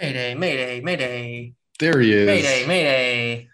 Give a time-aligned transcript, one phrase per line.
[0.00, 1.52] Mayday, mayday, mayday.
[1.78, 2.26] There he is.
[2.26, 3.48] Mayday, mayday.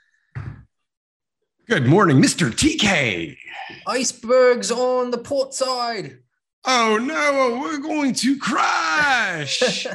[1.68, 2.50] Good morning, Mr.
[2.50, 3.36] TK.
[3.84, 6.18] Icebergs on the port side.
[6.64, 9.86] Oh no, we're going to crash.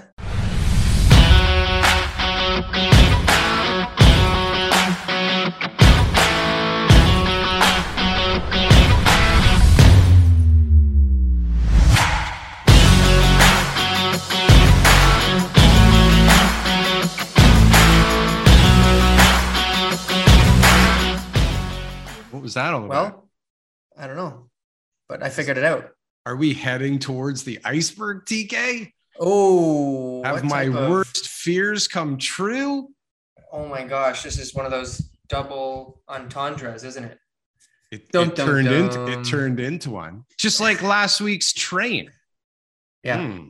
[22.42, 23.14] what was that all about?
[23.14, 23.30] Well,
[23.96, 24.50] I don't know,
[25.08, 25.92] but I figured it out.
[26.26, 28.92] Are we heading towards the iceberg, TK?
[29.20, 32.90] Oh, Have my of- worst fears come true?
[33.52, 34.98] Oh my gosh, this is one of those
[35.30, 37.20] double entendres, isn't it?
[37.92, 40.24] It, Dum, it dum, turned into it turned into one.
[40.40, 42.10] Just like last week's train.
[43.04, 43.18] Yeah.
[43.28, 43.48] Hmm.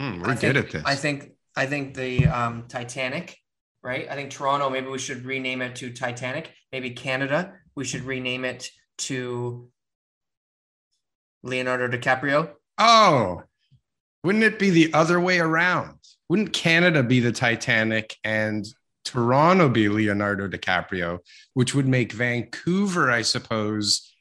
[0.00, 0.82] Hmm, we're I good think- at this.
[0.86, 3.36] I think I think the um, Titanic,
[3.82, 4.08] right?
[4.08, 4.70] I think Toronto.
[4.70, 6.54] Maybe we should rename it to Titanic.
[6.72, 7.52] Maybe Canada.
[7.80, 9.70] We should rename it to
[11.42, 12.50] Leonardo DiCaprio.
[12.76, 13.42] Oh,
[14.22, 15.96] wouldn't it be the other way around?
[16.28, 18.66] Wouldn't Canada be the Titanic and
[19.06, 21.20] Toronto be Leonardo DiCaprio,
[21.54, 24.12] which would make Vancouver, I suppose,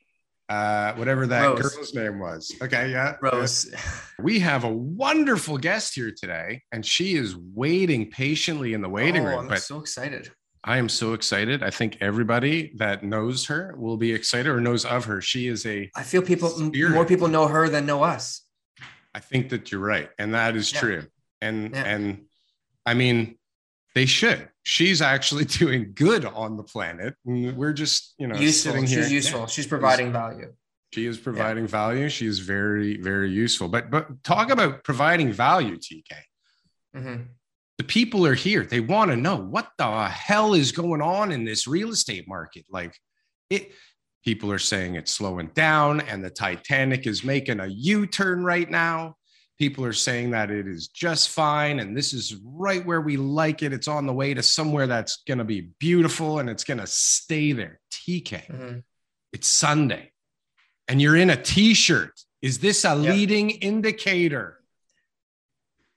[0.47, 1.75] uh, whatever that Rose.
[1.75, 2.55] girl's name was.
[2.61, 3.17] Okay, yeah.
[3.21, 3.75] Rose.
[4.19, 9.23] We have a wonderful guest here today, and she is waiting patiently in the waiting
[9.23, 9.39] oh, room.
[9.39, 10.31] I'm But so excited.
[10.63, 11.63] I am so excited.
[11.63, 15.21] I think everybody that knows her will be excited or knows of her.
[15.21, 16.91] She is a I feel people Spirit.
[16.93, 18.41] more people know her than know us.
[19.13, 20.79] I think that you're right, and that is Yeah.
[20.79, 21.03] true.
[21.41, 21.83] And Yeah.
[21.83, 22.25] and
[22.85, 23.37] I mean,
[23.95, 24.49] they should.
[24.63, 27.15] She's actually doing good on the planet.
[27.25, 28.73] and We're just you know useful.
[28.73, 29.41] sitting She's useful.
[29.41, 29.45] Yeah.
[29.47, 30.53] She's providing value.
[30.93, 32.09] She is providing value.
[32.09, 33.69] She is very very useful.
[33.69, 36.11] But but talk about providing value, TK.
[36.95, 37.27] Mhm.
[37.79, 38.65] The people are here.
[38.65, 42.65] They want to know what the hell is going on in this real estate market.
[42.69, 42.93] Like
[43.49, 43.71] it.
[44.25, 49.15] People are saying it's slowing down, and the Titanic is making a U-turn right now.
[49.57, 53.63] People are saying that it is just fine and this is right where we like
[53.63, 53.71] it.
[53.71, 56.87] It's on the way to somewhere that's going to be beautiful and it's going to
[56.87, 57.79] stay there.
[57.91, 58.83] TK, Mhm.
[59.31, 60.11] it's Sunday
[60.89, 62.11] and you're in a t shirt.
[62.41, 63.11] Is this a Yeah.
[63.13, 64.58] leading indicator?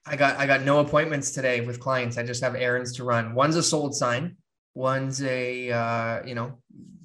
[0.05, 2.17] I got I got no appointments today with clients.
[2.17, 3.35] I just have errands to run.
[3.35, 4.37] One's a sold sign.
[4.75, 6.59] One's a uh, you know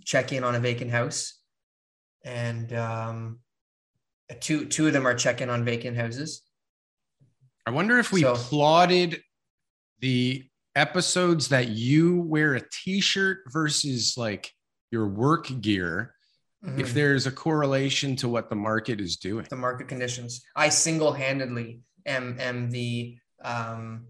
[0.05, 1.39] check in on a vacant house,
[2.25, 3.39] and um,
[4.41, 6.43] two two of them are check in on vacant houses.
[7.67, 9.21] I wonder if we So- plotted
[10.01, 10.45] the
[10.75, 14.51] episodes that you wear a t shirt versus like
[14.91, 16.15] your work gear,
[16.63, 16.95] if Mhm.
[16.95, 19.47] there's a correlation to what the market is doing.
[19.51, 20.43] the market conditions.
[20.57, 24.07] I single handedly am am the um,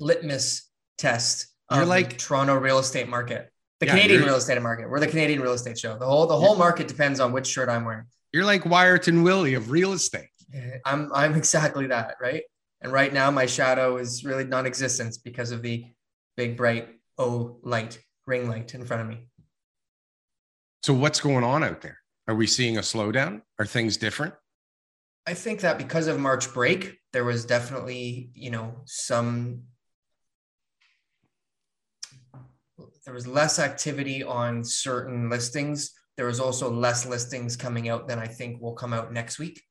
[0.00, 3.50] litmus test You're like- the Toronto real estate market.
[3.80, 4.88] The Yeah, Canadian real estate market.
[4.88, 5.98] We're the Canadian real estate show.
[5.98, 8.06] The whole the whole market depends on which shirt I'm wearing.
[8.32, 10.28] You're like Wiarton Willie of real estate.
[10.84, 12.44] I'm I'm exactly that, right?
[12.80, 15.86] And right now my shadow is really non-existent because of the
[16.36, 19.26] big bright O light, ring light in front of me.
[20.82, 21.98] So what's going on out there?
[22.28, 23.42] Are we seeing a slowdown?
[23.58, 24.34] Are things different?
[25.26, 29.62] I think that because of March break, there was definitely, you know, some
[33.04, 35.92] there was less activity on certain listings.
[36.16, 39.62] There was also less listings coming out than I think will come out next week,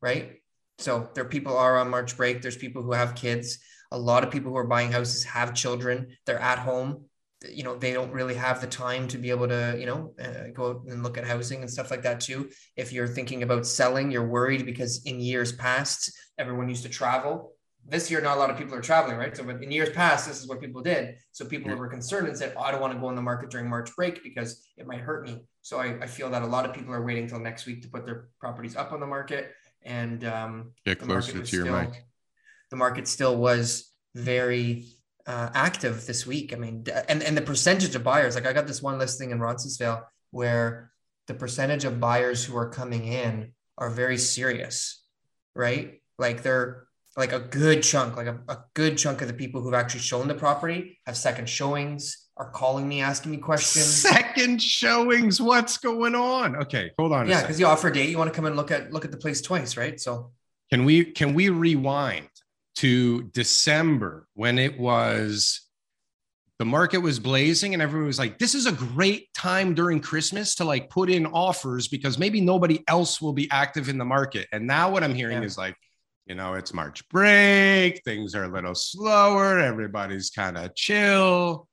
[0.00, 0.40] right?
[0.78, 2.42] So there people are on March break.
[2.42, 3.58] There's people who have kids.
[3.92, 6.16] A lot of people who are buying houses have children.
[6.26, 7.04] They're at home.
[7.50, 10.48] You know, they don't really have the time to be able to, you know, uh,
[10.54, 12.50] go out and look at housing and stuff like that too.
[12.76, 17.52] If you're thinking about selling, you're worried because in years past, everyone used to travel.
[17.84, 19.36] This year, not a lot of people are traveling, right?
[19.36, 21.16] So, but in years past, this is what people did.
[21.32, 21.78] So people Yeah.
[21.78, 23.90] were concerned and said, oh, I don't want to go on the market during March
[23.96, 25.40] break because it might hurt me.
[25.62, 27.88] So I, I feel that a lot of people are waiting until next week to
[27.88, 29.50] put their properties up on the market.
[29.84, 32.04] And um, Get the market closer to your still- mic.
[32.70, 34.86] The market still was very
[35.26, 36.52] uh, active this week.
[36.52, 39.40] I mean, and and the percentage of buyers, like I got this one listing in
[39.40, 40.90] Roncesvalles where
[41.26, 45.02] the percentage of buyers who are coming in are very serious,
[45.54, 46.00] right?
[46.18, 46.86] Like they're
[47.16, 50.28] like a good chunk, like a, a good chunk of the people who've actually shown
[50.28, 53.84] the property have second showings, are calling me, asking me questions.
[54.02, 55.40] Second showings.
[55.40, 56.56] What's going on?
[56.56, 57.28] Okay, hold on.
[57.28, 59.10] Yeah, because you offer a date, you want to come and look at look at
[59.10, 60.00] the place twice, right?
[60.00, 60.32] So
[60.70, 62.28] Can we can we rewind
[62.76, 65.60] to December when it was
[66.58, 70.54] the market was blazing and everyone was like, this is a great time during Christmas
[70.56, 74.46] to like put in offers because maybe nobody else will be active in the market.
[74.52, 75.44] And now what I'm hearing Yeah.
[75.46, 75.74] is like,
[76.26, 81.66] you know, it's March break, things are a little slower, everybody's kind of chill.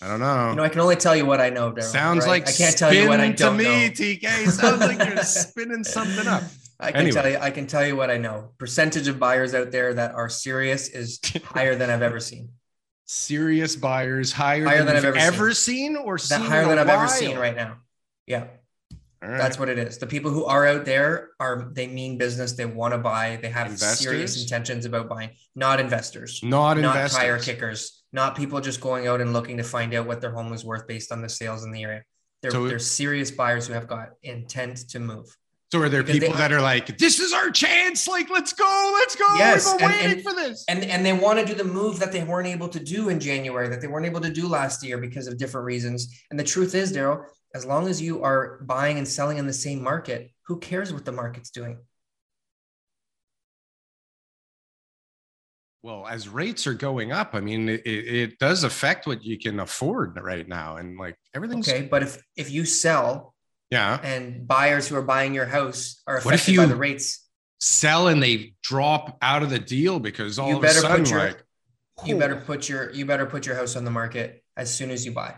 [0.00, 0.50] I don't know.
[0.50, 1.70] you know, I can only tell you what I know.
[1.70, 2.44] Daryl, Sounds right?
[2.44, 3.90] like I can't tell you what I don't to me, know.
[3.92, 4.48] TK.
[4.50, 6.42] Sounds like you're spinning something up.
[6.82, 7.22] I can Anyway.
[7.22, 8.50] tell you, I can tell you what I know.
[8.58, 12.50] Percentage of buyers out there that are serious is higher than I've ever seen.
[13.06, 16.78] Serious buyers higher, Higher than, than I've ever ever seen, or That seen higher than
[16.78, 17.76] I've ever seen right now.
[18.26, 18.46] Yeah,
[19.20, 19.38] right.
[19.38, 19.98] that's what it is.
[19.98, 22.52] The people who are out there are they mean business.
[22.52, 23.38] They want to buy.
[23.40, 25.30] They have serious intentions about buying.
[25.54, 26.40] Not investors.
[26.42, 27.18] not not investors.
[27.18, 28.02] tire kickers.
[28.12, 30.86] Not people just going out and looking to find out what their home is worth
[30.86, 32.02] based on the sales in the area.
[32.40, 35.36] They're, So- they're serious buyers who have got intent to move.
[35.72, 38.06] So are there Because they- people that are like, "This is our chance!
[38.06, 39.24] Like, let's go, let's go!
[39.38, 41.64] Yes, We've been and- waiting and- for this." and and they want to do the
[41.64, 44.46] move that they weren't able to do in January, that they weren't able to do
[44.46, 46.14] last year because of different reasons.
[46.30, 47.24] And the truth is, Daryl,
[47.54, 51.06] as long as you are buying and selling in the same market, who cares what
[51.06, 51.78] the market's doing?
[55.82, 59.38] Well, as rates are going up, I mean, it, it it does affect what you
[59.38, 63.31] can afford right now, and like everything's Okay, but if if you sell
[63.72, 63.98] yeah.
[64.02, 67.18] and buyers who are buying your house are What if affected by the rates,
[67.60, 71.10] Sell and they drop out of the deal because all You of a sudden, put
[71.10, 71.44] your- like,
[72.04, 75.06] you better put your you better put your house on the market as soon as
[75.06, 75.36] you buy.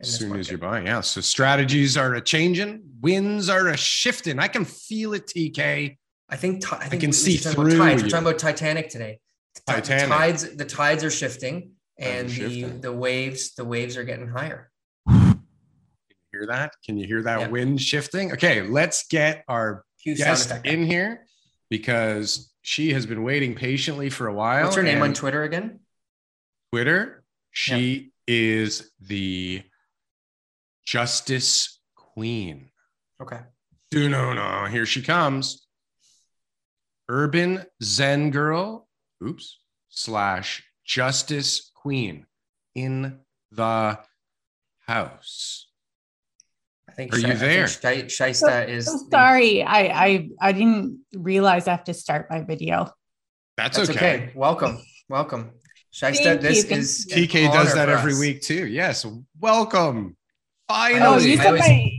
[0.00, 0.50] as soon as market.
[0.52, 1.00] you buy, yeah.
[1.00, 4.38] So strategies are a changing, winds are a shifting.
[4.38, 5.96] I can feel it, TK.
[6.28, 8.02] I think ti- I can we- see we're through tides.
[8.02, 9.18] We're talking about Titanic today.
[9.66, 10.08] Titanic.
[10.08, 14.70] The tides the tides are shifting and the the waves the waves are getting higher.
[16.36, 16.74] Hear that?
[16.84, 17.48] Can you hear that Yeah.
[17.48, 18.32] wind shifting?
[18.32, 21.26] Okay, let's get our Huge guest in here
[21.70, 24.64] because she has been waiting patiently for a while.
[24.64, 25.80] What's her name on Twitter again?
[26.72, 27.24] Twitter.
[27.52, 29.62] She is the
[30.84, 32.70] Justice Queen.
[33.20, 33.40] Okay.
[33.90, 34.66] Do no no.
[34.66, 35.66] Here she comes.
[37.08, 38.88] Urban Zen Girl.
[39.24, 39.58] Oops.
[39.88, 42.26] Slash Justice Queen
[42.74, 43.98] in the
[44.86, 45.65] house.
[46.96, 47.66] I think Are you Shi- I there?
[47.66, 52.28] think Shi- is So the- sorry, I, I I didn't realize I have to start
[52.30, 52.90] my video.
[53.58, 54.14] That's, That's okay.
[54.14, 54.32] okay.
[54.34, 54.78] Welcome.
[55.10, 55.50] Welcome.
[55.92, 57.26] Shista, this you, is you.
[57.28, 58.18] TK does that every us.
[58.20, 58.66] week too.
[58.66, 59.04] Yes.
[59.38, 60.16] Welcome.
[60.70, 61.32] Oh, Finally.
[61.32, 61.92] you I said was- my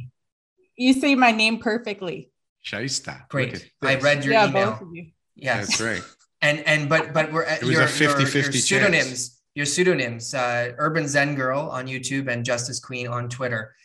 [0.77, 2.31] you say my name perfectly.
[2.65, 3.27] Shaista.
[3.29, 3.69] Great.
[3.83, 4.71] I read your yeah, email.
[4.71, 5.11] both of you.
[5.35, 5.67] Yes.
[5.77, 6.03] That's right.
[6.41, 10.33] And and but but we're at It was your, 50-50 your, your pseudonyms, your pseudonyms,
[10.33, 13.75] uh, Urban Zen Girl on YouTube and Justice Queen on Twitter.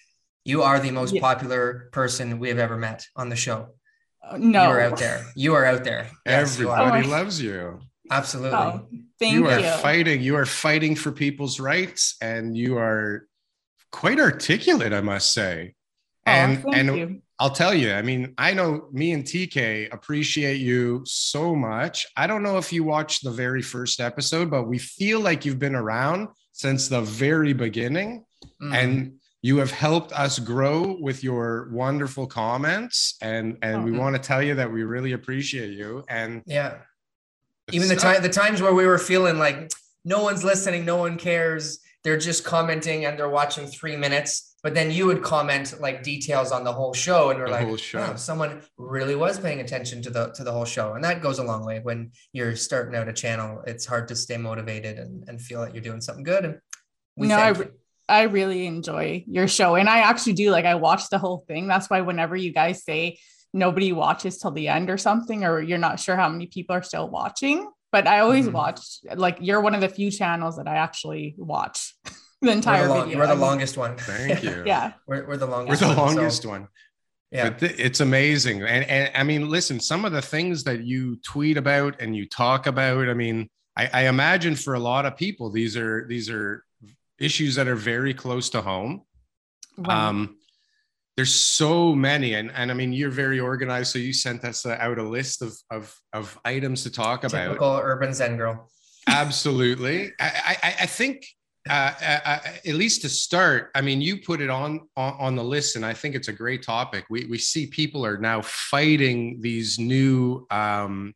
[0.45, 1.21] You are the most Yeah.
[1.21, 3.69] popular person we have ever met on the show.
[4.27, 5.25] Uh, no, You are out there.
[5.35, 6.09] You are out there.
[6.27, 6.71] Yes, you.
[6.71, 7.11] Everybody Oh.
[7.11, 7.81] loves you.
[8.11, 8.59] Absolutely.
[8.59, 8.87] Oh,
[9.19, 9.51] thank you you.
[9.51, 10.21] are fighting.
[10.21, 13.27] You are fighting for people's rights, and you are
[13.91, 15.75] quite articulate, I must say.
[16.27, 17.23] Oh, And and you.
[17.39, 22.07] I'll tell you, I mean, I know me and TK appreciate you so much.
[22.17, 25.59] I don't know if you watched the very first episode, but we feel like you've
[25.59, 28.25] been around since the very beginning
[28.61, 28.75] Mhm.
[28.75, 29.13] and
[29.43, 33.99] you have helped us grow with your wonderful comments and and oh, we mm-hmm.
[34.01, 34.03] Oh.
[34.03, 36.79] want to tell you that we really appreciate you and yeah.
[37.71, 39.71] Even the time the times where we were feeling like
[40.05, 41.81] no one's listening, no one cares.
[42.03, 44.57] They're just commenting and they're watching three minutes.
[44.65, 47.67] But then you would comment like details on the whole show, and we're The like,
[47.67, 47.99] whole show.
[47.99, 51.41] "Wow, someone really was paying attention to the to the whole show, and that goes
[51.41, 51.81] a long way.
[51.83, 55.75] When you're starting out a channel, it's hard to stay motivated and, and feel that
[55.75, 56.45] you're doing something good.
[56.45, 56.59] And
[57.17, 57.73] we No, I- you.
[58.09, 60.51] I really enjoy your show, and I actually do.
[60.51, 61.67] Like, I watch the whole thing.
[61.69, 63.19] That's why whenever you guys say
[63.55, 66.83] nobody watches till the end or something, or you're not sure how many people are
[66.83, 68.53] still watching, but I always Mhm.
[68.53, 68.81] watch.
[69.15, 72.89] Like, you're one of the few channels that I actually watch the we're entire the,
[72.95, 73.19] long, video.
[73.19, 73.97] we're the longest one.
[73.99, 74.93] thank you Yeah.
[75.07, 76.69] we're, we're the we're the one, so, longest one
[77.31, 77.49] yeah.
[77.49, 78.61] But th- it's amazing.
[78.63, 82.29] And, and I mean, listen, some of the things that you tweet about and you
[82.29, 86.29] talk about, I mean, I, I imagine for a lot of people, these are these
[86.29, 86.63] are
[87.23, 89.03] issues that are very close to home.
[89.79, 90.09] Right.
[90.09, 90.37] Um,
[91.17, 93.93] there's so many, and, and I mean, you're very organized.
[93.93, 97.49] So you sent us uh, out a list of, of, of items to talk about.
[97.49, 98.69] Typical urban Zen girl.
[99.07, 100.13] Absolutely.
[100.19, 101.27] I, I, I think,
[101.69, 105.37] uh, uh, uh, at least to start, I mean, you put it on, on on
[105.37, 107.05] the list, and I think it's a great topic.
[107.09, 111.15] We we see people are now fighting these new um,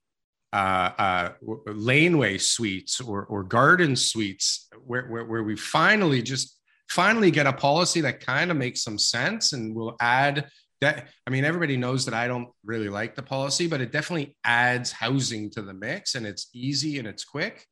[0.53, 1.33] uh, uh,
[1.67, 7.53] laneway suites or, or garden suites where, where, where we finally just finally get a
[7.53, 10.49] policy that kind of makes some sense and will add
[10.81, 14.37] that i mean everybody knows that i don't really like the policy but it definitely
[14.45, 17.67] adds housing to the mix and it's easy and it's quick.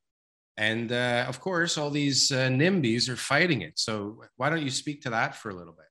[0.56, 3.78] And uh, of course all these uh, nimbys are fighting it.
[3.78, 5.86] So why don't you speak to that for a little bit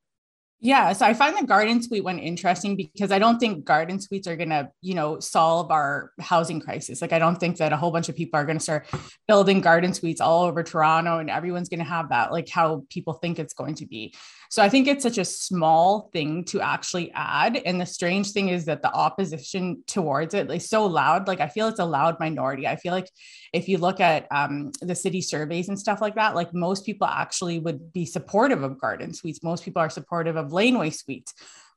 [0.59, 4.27] yeah, so I find the garden suite one interesting because I don't think garden suites
[4.27, 7.01] are going to, you know, solve our housing crisis.
[7.01, 8.87] Like I don't think that a whole bunch of people are going to start
[9.27, 13.13] building garden suites all over Toronto and everyone's going to have that like how people
[13.13, 14.15] think it's going to be.
[14.53, 17.59] So I think it's such a small thing to actually add.
[17.65, 21.27] And the strange thing is that the opposition towards it is so loud.
[21.27, 22.67] Like I feel it's a loud minority.
[22.67, 23.09] I feel like
[23.51, 27.07] if you look at um, the city surveys and stuff like that, like most people
[27.07, 29.41] actually would be supportive of garden suites.
[29.41, 31.33] Most people are supportive of laneway suites.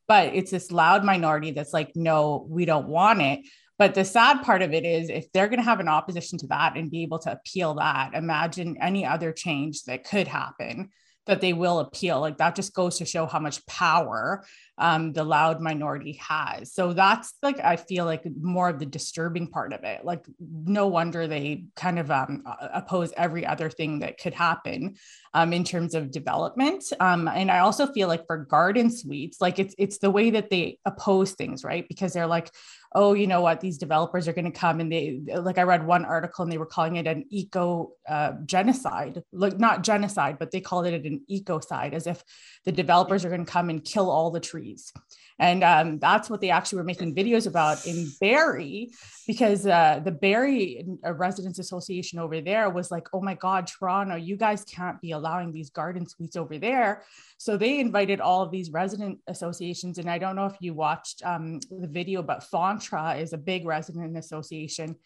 [0.06, 3.40] But it's this loud minority that's like, no, we don't want it.
[3.78, 6.46] But the sad part of it is if they're going to have an opposition to
[6.48, 10.90] that and be able to appeal that, imagine any other change that could happen
[11.26, 12.20] that they will appeal.
[12.20, 14.44] Like that just goes to show how much power
[14.78, 16.72] um, the loud minority has.
[16.72, 20.04] So that's like, I feel like more of the disturbing part of it.
[20.04, 24.96] Like, no wonder they kind of um, oppose every other thing that could happen
[25.34, 26.84] um, in terms of development.
[27.00, 30.50] Um, and I also feel like for garden suites, like it's, it's the way that
[30.50, 31.86] they oppose things, right?
[31.88, 32.50] Because they're like,
[32.94, 35.86] oh, you know what, these developers are going to come and they, like I read
[35.86, 40.50] one article and they were calling it an eco uh, genocide, like not genocide, but
[40.50, 42.22] they called it an ecocide, as if
[42.64, 44.92] the developers are going to come and kill all the trees.
[45.38, 48.90] And um, that's what they actually were making videos about in Barrie,
[49.26, 54.14] because uh, the Barrie uh, Residents Association over there was like, oh my God, Toronto,
[54.14, 57.02] you guys can't be allowing these garden suites over there.
[57.36, 59.98] So they invited all of these resident associations.
[59.98, 63.66] And I don't know if you watched um, the video, but FoNTRA is a big
[63.66, 64.96] resident association.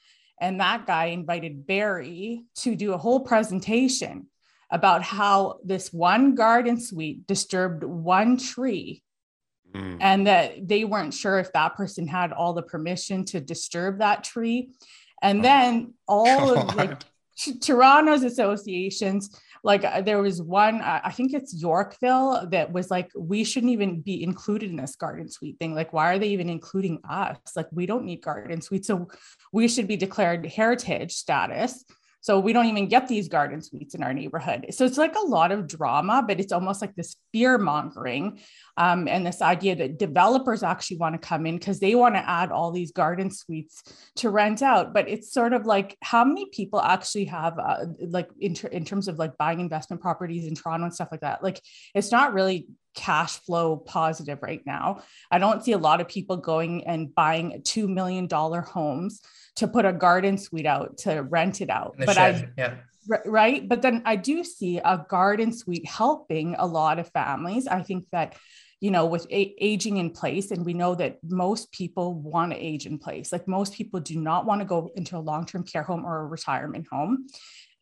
[0.40, 4.28] And that guy invited Barrie to do a whole presentation
[4.70, 9.02] about how this one garden suite disturbed one tree
[9.74, 9.98] mm.
[10.00, 14.24] and that they weren't sure if that person had all the permission to disturb that
[14.24, 14.70] tree.
[15.22, 15.42] And oh.
[15.42, 17.02] then all of like
[17.60, 23.44] Toronto's associations, like uh, there was one, I think it's Yorkville, that was like, we
[23.44, 25.74] shouldn't even be included in this garden suite thing.
[25.74, 27.36] Like, why are they even including us?
[27.56, 28.86] Like, we don't need garden suites.
[28.86, 29.08] So
[29.52, 31.84] we should be declared heritage status.
[32.20, 34.66] So we don't even get these garden suites in our neighborhood.
[34.70, 38.40] So it's like a lot of drama, but it's almost like this fear mongering
[38.76, 42.28] um, and this idea that developers actually want to come in because they want to
[42.28, 43.82] add all these garden suites
[44.16, 44.92] to rent out.
[44.92, 48.84] But it's sort of like how many people actually have, uh, like in, ter- in
[48.84, 51.42] terms of like buying investment properties in Toronto and stuff like that.
[51.42, 51.60] Like
[51.94, 55.02] it's not really cash flow positive right now.
[55.30, 59.20] I don't see a lot of people going and buying $2 million homes
[59.60, 61.94] to put a garden suite out to rent it out.
[61.98, 62.52] But shed.
[62.56, 62.74] I, yeah.
[63.26, 63.68] Right.
[63.68, 67.66] But then I do see a garden suite helping a lot of families.
[67.66, 68.36] I think that,
[68.80, 72.58] you know, with a- aging in place, and we know that most people want to
[72.58, 73.32] age in place.
[73.32, 76.20] Like most people do not want to go into a long term care home or
[76.20, 77.26] a retirement home.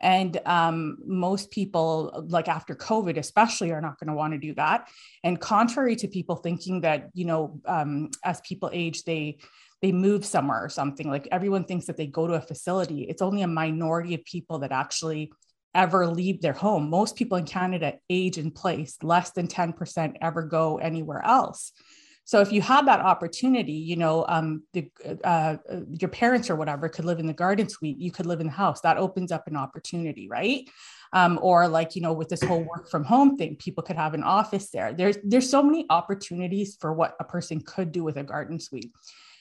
[0.00, 4.54] And um, most people, like after COVID, especially, are not going to want to do
[4.54, 4.88] that.
[5.22, 9.38] And contrary to people thinking that, you know, um, as people age, they
[9.82, 11.08] they move somewhere or something.
[11.08, 13.02] Like everyone thinks that they go to a facility.
[13.02, 15.32] It's only a minority of people that actually
[15.74, 16.90] ever leave their home.
[16.90, 21.72] Most people in Canada age in place, less than 10% ever go anywhere else.
[22.24, 24.90] So if you have that opportunity, you know, um, the,
[25.24, 25.56] uh,
[25.98, 28.52] your parents or whatever could live in the garden suite, you could live in the
[28.52, 28.82] house.
[28.82, 30.68] That opens up an opportunity, right?
[31.14, 34.12] Um, or like you know, with this whole work from home thing, people could have
[34.12, 34.92] an office there.
[34.92, 38.92] There's there's so many opportunities for what a person could do with a garden suite.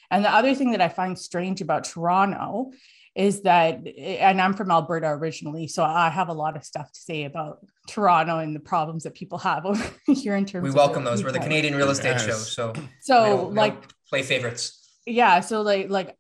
[0.10, 2.72] And the other thing that I find strange about Toronto
[3.16, 7.00] is that, and I'm from Alberta originally, so I have a lot of stuff to
[7.00, 10.64] say about Toronto and the problems that people have over here in terms.
[10.64, 11.24] We welcome those.
[11.24, 12.26] We're the Canadian real estate yes.
[12.26, 13.76] show, so so like
[14.08, 14.84] play favorites.
[15.08, 16.16] Yeah, so like like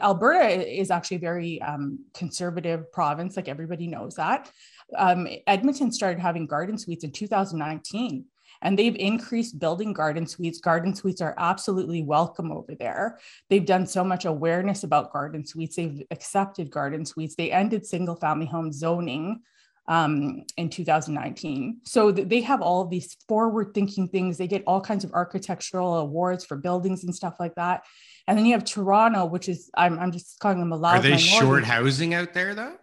[0.00, 4.50] Alberta is actually a very um, conservative province, like everybody knows that.
[4.96, 8.24] Um, Edmonton started having garden suites in 2019
[8.62, 10.60] and they've increased building garden suites.
[10.60, 13.18] Garden suites are absolutely welcome over there.
[13.50, 15.76] They've done so much awareness about garden suites.
[15.76, 17.34] They've accepted garden suites.
[17.34, 19.42] They ended single family home zoning
[19.88, 21.80] um, in 2019.
[21.84, 24.38] So th- they have all of these forward thinking things.
[24.38, 27.82] They get all kinds of architectural awards for buildings and stuff like that.
[28.28, 30.98] And then you have Toronto, which is, I'm, I'm just calling them a lot.
[30.98, 31.28] Are they minority.
[31.28, 32.76] short housing out there though?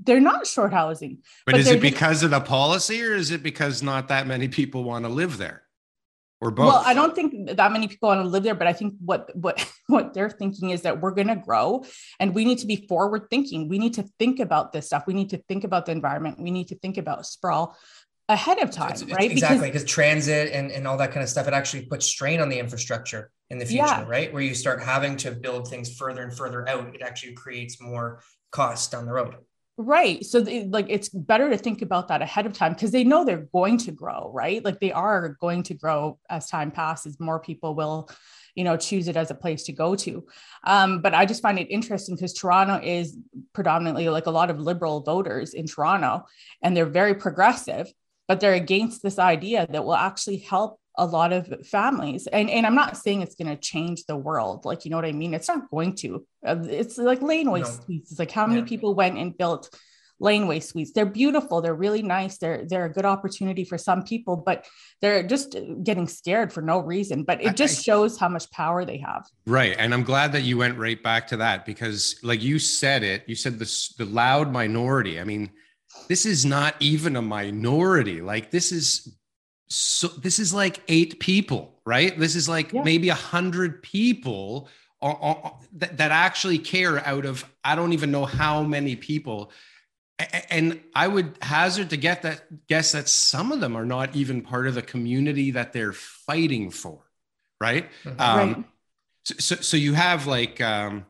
[0.00, 1.18] They're not short housing.
[1.44, 4.48] But, but is it because of the policy or is it because not that many
[4.48, 5.62] people want to live there?
[6.40, 6.66] or both?
[6.66, 9.34] Well, I don't think that many people want to live there, but I think what
[9.34, 11.84] what what they're thinking is that we're going to grow,
[12.20, 13.68] and we need to be forward thinking.
[13.68, 15.04] We need to think about this stuff.
[15.06, 16.40] We need to think about the environment.
[16.40, 17.76] We need to think about sprawl
[18.30, 19.30] ahead of time, It's- it's right?
[19.30, 22.50] Exactly, because transit and, and all that kind of stuff, it actually puts strain on
[22.50, 24.04] the infrastructure in the future, Yeah.
[24.06, 24.30] right?
[24.30, 28.22] Where you start having to build things further and further out, it actually creates more
[28.52, 29.36] costs down the road.
[29.80, 30.26] Right.
[30.26, 33.24] So they, like it's better to think about that ahead of time because they know
[33.24, 34.64] they're going to grow, right?
[34.64, 38.10] Like they are going to grow as time passes, more people will,
[38.56, 40.26] you know, choose it as a place to go to.
[40.64, 43.16] Um, but I just find it interesting because Toronto is
[43.52, 46.26] predominantly like a lot of liberal voters in Toronto
[46.60, 47.88] and they're very progressive,
[48.26, 52.26] but they're against this idea that will actually help a lot of families.
[52.26, 54.64] And, and I'm not saying it's going to change the world.
[54.64, 55.32] Like, you know what I mean?
[55.32, 56.26] It's not going to.
[56.46, 57.66] Uh, It's like laneway No.
[57.66, 58.10] suites.
[58.10, 58.66] It's like how many Yeah.
[58.66, 59.70] people went and built
[60.20, 60.90] laneway suites.
[60.92, 61.60] They're beautiful.
[61.60, 62.38] They're really nice.
[62.38, 64.66] They're they're a good opportunity for some people, but
[65.00, 67.22] they're just getting scared for no reason.
[67.22, 69.22] But it just shows how much power they have.
[69.46, 69.76] Right.
[69.78, 73.22] And I'm glad that you went right back to that because, like you said it,
[73.28, 75.20] you said this the loud minority.
[75.20, 75.50] I mean,
[76.08, 78.20] this is not even a minority.
[78.20, 79.16] Like this is
[79.68, 82.18] so this is like eight people, right?
[82.18, 82.82] This is like Yeah.
[82.82, 84.68] maybe a hundred people
[85.00, 89.52] o- o- that, that actually care out of I don't even know how many people.
[90.50, 94.42] And I would hazard to get that guess that some of them are not even
[94.42, 96.98] part of the community that they're fighting for,
[97.60, 97.88] right?
[98.04, 98.20] Mhm.
[98.20, 98.64] Um, Right.
[99.24, 101.06] so, so, so you have like um,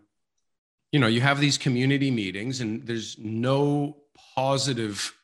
[0.92, 3.96] you know you have these community meetings and there's no
[4.34, 5.14] positive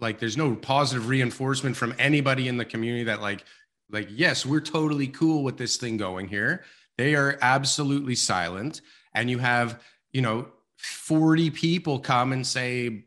[0.00, 3.44] like there's no positive reinforcement from anybody in the community that like
[3.90, 6.64] like yes we're totally cool with this thing going here.
[6.96, 8.80] They are absolutely silent.
[9.14, 9.82] And you have
[10.12, 13.04] you know 40 people come and say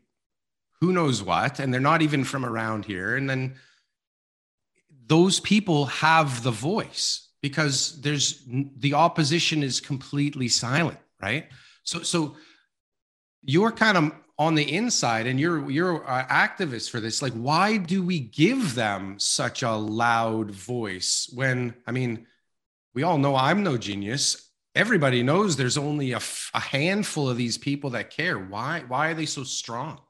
[0.80, 1.58] who knows what?
[1.58, 3.16] And they're not even from around here.
[3.16, 3.56] And then
[5.06, 11.48] those people have the voice because there's the opposition is completely silent right?
[11.82, 12.36] So so
[13.42, 17.76] you're kind of on the inside and you're you're an activist for this like why
[17.76, 22.24] do we give them such a loud voice when i mean
[22.98, 24.50] we all know i'm no genius.
[24.74, 28.36] Everybody knows there's only a, f- a handful of these people that care.
[28.36, 30.00] Why why are they so strong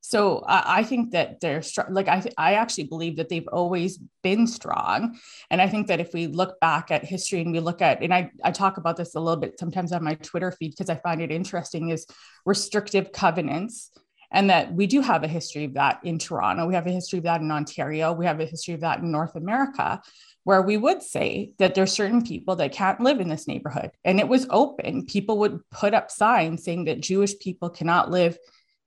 [0.00, 1.92] So I, I think that they're strong.
[1.92, 5.18] Like I, I actually believe that they've always been strong.
[5.50, 8.14] And I think that if we look back at history and we look at, and
[8.14, 10.96] I, I talk about this a little bit sometimes on my Twitter feed because I
[10.96, 12.06] find it interesting, is
[12.46, 13.90] restrictive covenants.
[14.30, 16.66] And that we do have a history of that in Toronto.
[16.66, 18.12] We have a history of that in Ontario.
[18.12, 20.02] We have a history of that in North America,
[20.44, 23.90] where we would say that there's certain people that can't live in this neighborhood.
[24.04, 25.06] And it was open.
[25.06, 28.36] People would put up signs saying that Jewish people cannot live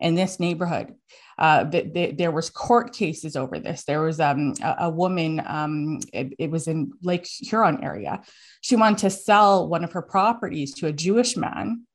[0.02, 0.96] in this neighborhood.
[1.38, 3.84] Uh, th- th- there was court cases over this.
[3.84, 5.42] There was um, a, a woman.
[5.46, 8.22] Um, it, it was in Lake Huron area.
[8.62, 11.88] She wanted to sell one of her properties to a Jewish man.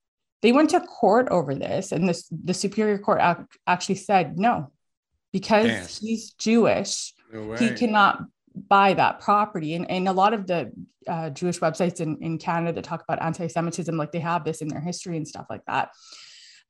[0.42, 4.72] They went to court over this, and this the Superior Court ac- actually said no,
[5.32, 5.86] because Damn.
[5.86, 8.22] he's Jewish no he cannot
[8.68, 9.74] buy that property.
[9.74, 10.72] And, and a lot of the
[11.06, 14.68] uh, Jewish websites in, in Canada that talk about anti-Semitism, like they have this in
[14.68, 15.90] their history and stuff like that.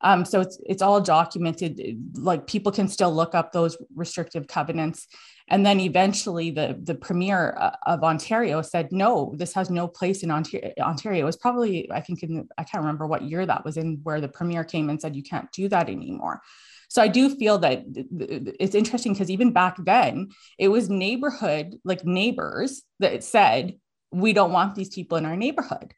[0.02, 1.80] Um, so it's it's all documented.
[2.16, 5.06] Like people can still look up those restrictive covenants,
[5.48, 10.22] and then eventually the the premier uh, of Ontario said no, this has no place
[10.22, 10.72] in Ontario.
[10.80, 14.00] Ontario it was probably I think in I can't remember what year that was in
[14.02, 16.42] where the premier came and said you can't do that anymore.
[16.88, 20.28] So I do feel that th- th- it's interesting because even back then
[20.58, 23.74] it was neighborhood like neighbors that said
[24.12, 25.94] we don't want these people in our neighborhood.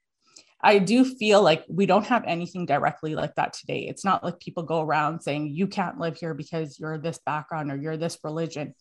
[0.61, 3.87] I do feel like we don't have anything directly like that today.
[3.88, 7.71] It's not like people go around saying you can't live here because you're this background
[7.71, 8.75] or you're this religion.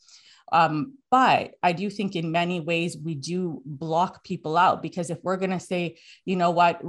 [0.52, 5.18] Um, but I do think in many ways we do block people out because if
[5.22, 6.82] we're going to say, you know what,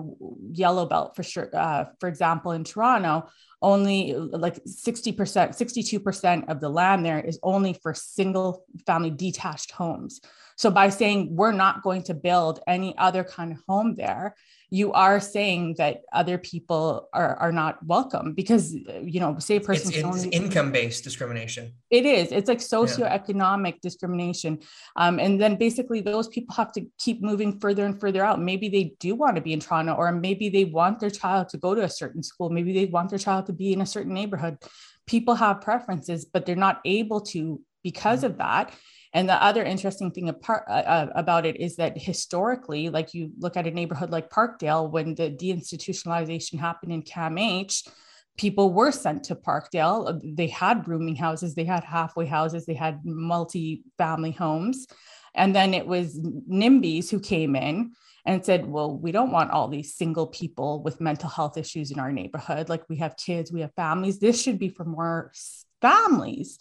[0.53, 3.29] yellow belt for sure, uh, for example, in Toronto,
[3.61, 10.20] only like 60%, 62% of the land there is only for single family detached homes.
[10.57, 14.37] So by saying we're not going to build any other kind of home there,
[14.70, 19.61] you are saying that other people are, are not welcome because you know say a
[19.61, 21.72] person it's only income-based discrimination.
[21.90, 22.33] it is.
[22.33, 24.61] It's like socioeconomic discrimination.
[24.96, 28.40] Um, and then basically those people have to keep moving further and further out.
[28.40, 31.57] Maybe they do want to be in toronto or maybe they want their child to
[31.57, 32.50] go to a certain school.
[32.50, 34.59] Maybe they want their child to be in a certain neighborhood.
[35.07, 38.72] People have preferences but they're not able to because of that
[39.18, 43.33] and the other interesting thing apart, uh, uh, about it is that historically, like you
[43.40, 47.88] look at a neighborhood like Parkdale, when the deinstitutionalization happened in CAMH,
[48.37, 50.09] people were sent to Parkdale.
[50.09, 54.87] Uh, They had rooming houses, they had halfway houses, they had multi family homes.
[55.35, 59.66] And then it was NIMBYs who came in and said, well, we don't want all
[59.66, 62.68] these single people with mental health issues in our neighborhood.
[62.68, 64.20] Like we have kids, we have families.
[64.20, 65.33] This should be for more
[65.81, 66.61] families.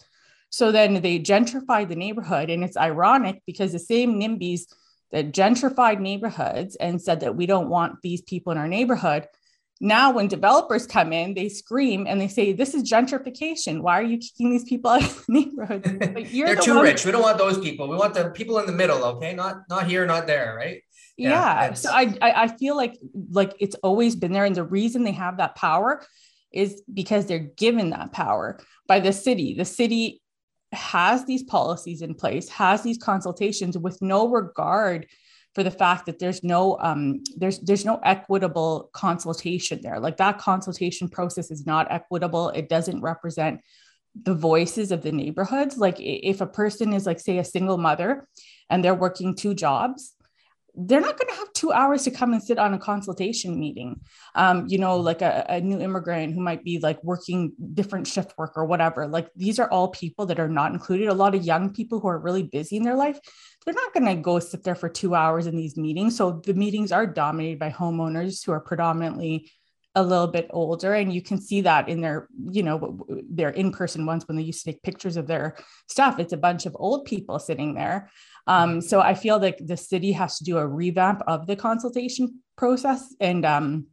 [0.50, 2.50] So then they gentrified the neighborhood.
[2.50, 4.62] And it's ironic because the same NIMBYs
[5.12, 9.26] that gentrified neighborhoods and said that we don't want these people in our neighborhood.
[9.80, 13.80] Now, when developers come in, they scream and they say, This is gentrification.
[13.80, 15.84] Why are you kicking these people out of the neighborhood?
[16.32, 17.04] They're the too one- rich.
[17.04, 17.88] We don't want those people.
[17.88, 19.34] We want the people in the middle, okay?
[19.34, 20.82] Not not here, not there, right?
[21.16, 21.30] Yeah.
[21.30, 21.74] yeah.
[21.74, 22.98] So I, I feel like
[23.30, 24.44] like it's always been there.
[24.44, 26.04] And the reason they have that power
[26.52, 28.58] is because they're given that power
[28.88, 29.54] by the city.
[29.54, 30.20] The city
[30.72, 35.06] has these policies in place, has these consultations with no regard
[35.54, 39.98] for the fact that there's no um, there's there's no equitable consultation there.
[39.98, 42.50] Like that consultation process is not equitable.
[42.50, 43.60] It doesn't represent
[44.14, 45.78] the voices of the neighborhoods.
[45.78, 48.28] Like if a person is like say a single mother
[48.68, 50.14] and they're working two jobs,
[50.80, 54.00] they're not going to have two hours to come and sit on a consultation meeting.
[54.36, 58.32] Um, you know, like a, a, new immigrant who might be like working different shift
[58.38, 59.08] work or whatever.
[59.08, 61.08] Like these are all people that are not included.
[61.08, 63.18] A lot of young people who are really busy in their life,
[63.64, 66.16] they're not going to go sit there for two hours in these meetings.
[66.16, 69.50] So the meetings are dominated by homeowners who are predominantly
[69.94, 74.06] a little bit older and you can see that in their you know their in-person
[74.06, 75.56] ones when they used to take pictures of their
[75.88, 78.08] stuff it's a bunch of old people sitting there
[78.48, 82.42] um, so I feel like the city has to do a revamp of the consultation
[82.56, 83.14] process.
[83.20, 83.88] And um,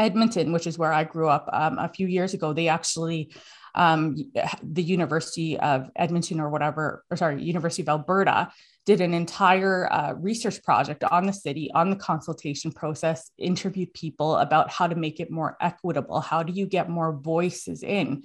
[0.00, 3.34] Edmonton, which is where I grew up um, a few years ago, they actually,
[3.74, 4.16] um,
[4.62, 8.50] the University of Edmonton or whatever, or sorry, University of Alberta,
[8.86, 14.36] did an entire uh, research project on the city, on the consultation process, interviewed people
[14.36, 16.20] about how to make it more equitable.
[16.20, 18.22] How do you get more voices in?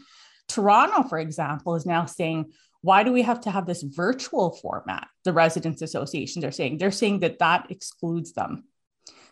[0.48, 5.08] Toronto, for example, is now saying, why do we have to have this virtual format?
[5.26, 8.66] The residents associations are saying they're saying that that excludes them.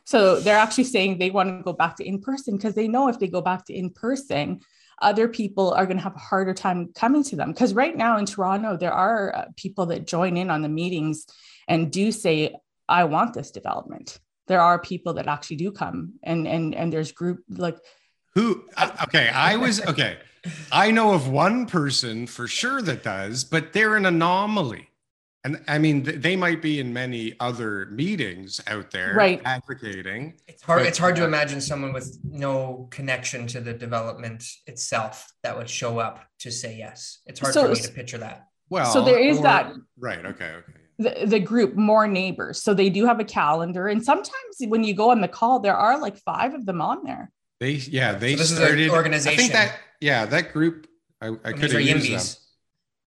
[0.03, 3.09] So they're actually saying they want to go back to in person because they know
[3.09, 4.61] if they go back to in person,
[5.01, 7.51] other people are going to have a harder time coming to them.
[7.51, 11.25] Because right now in Toronto, there are uh, people that join in on the meetings
[11.67, 12.55] and do say,
[12.87, 14.19] I want this development.
[14.47, 17.77] There are people that actually do come and and and there's group like
[18.33, 20.19] who uh, okay, I was okay.
[20.71, 24.89] I know of one person for sure that does, but they're an anomaly.
[25.43, 29.41] And I mean, they might be in many other meetings out there right.
[29.45, 30.33] advocating.
[30.47, 30.81] It's hard.
[30.81, 35.57] But, it's hard to uh, imagine someone with no connection to the development itself that
[35.57, 37.19] would show up to say yes.
[37.27, 38.47] It's hard so, for me to picture that.
[38.69, 39.73] Well, so there is or, that.
[39.97, 40.25] Right.
[40.25, 40.51] Okay.
[40.51, 40.73] Okay.
[40.99, 44.95] The, the group more neighbors so they do have a calendar and sometimes when you
[44.95, 48.33] go on the call there are like five of them on there they yeah they
[48.33, 49.39] so this started is an organization.
[49.39, 50.87] I think that yeah that group
[51.21, 52.43] I, I could have used them.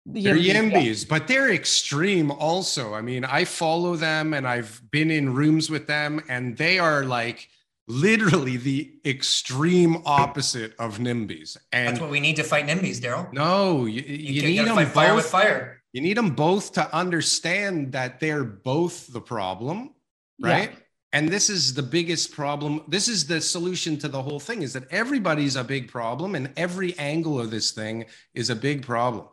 [0.10, 1.08] The they're Yimbys, yeah.
[1.10, 2.94] but they're extreme also.
[2.94, 7.04] I mean, I follow them and I've been in rooms with them, and they are
[7.04, 7.50] like
[7.90, 11.58] literally the extreme opposite of NIMBYs.
[11.74, 13.34] And that's what we need to fight NIMBYs, Daryl.
[13.34, 15.82] No, you, you, you need them fight fire with fire.
[15.92, 19.94] You need them both to understand that they're both the problem,
[20.40, 20.72] right?
[20.72, 20.80] Yeah
[21.13, 22.84] and this is the biggest problem.
[22.88, 26.52] This is the solution to the whole thing is that everybody's a big problem and
[26.58, 29.26] every angle of this thing is a big problem.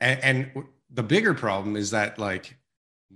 [0.00, 2.56] And, and the bigger problem is that like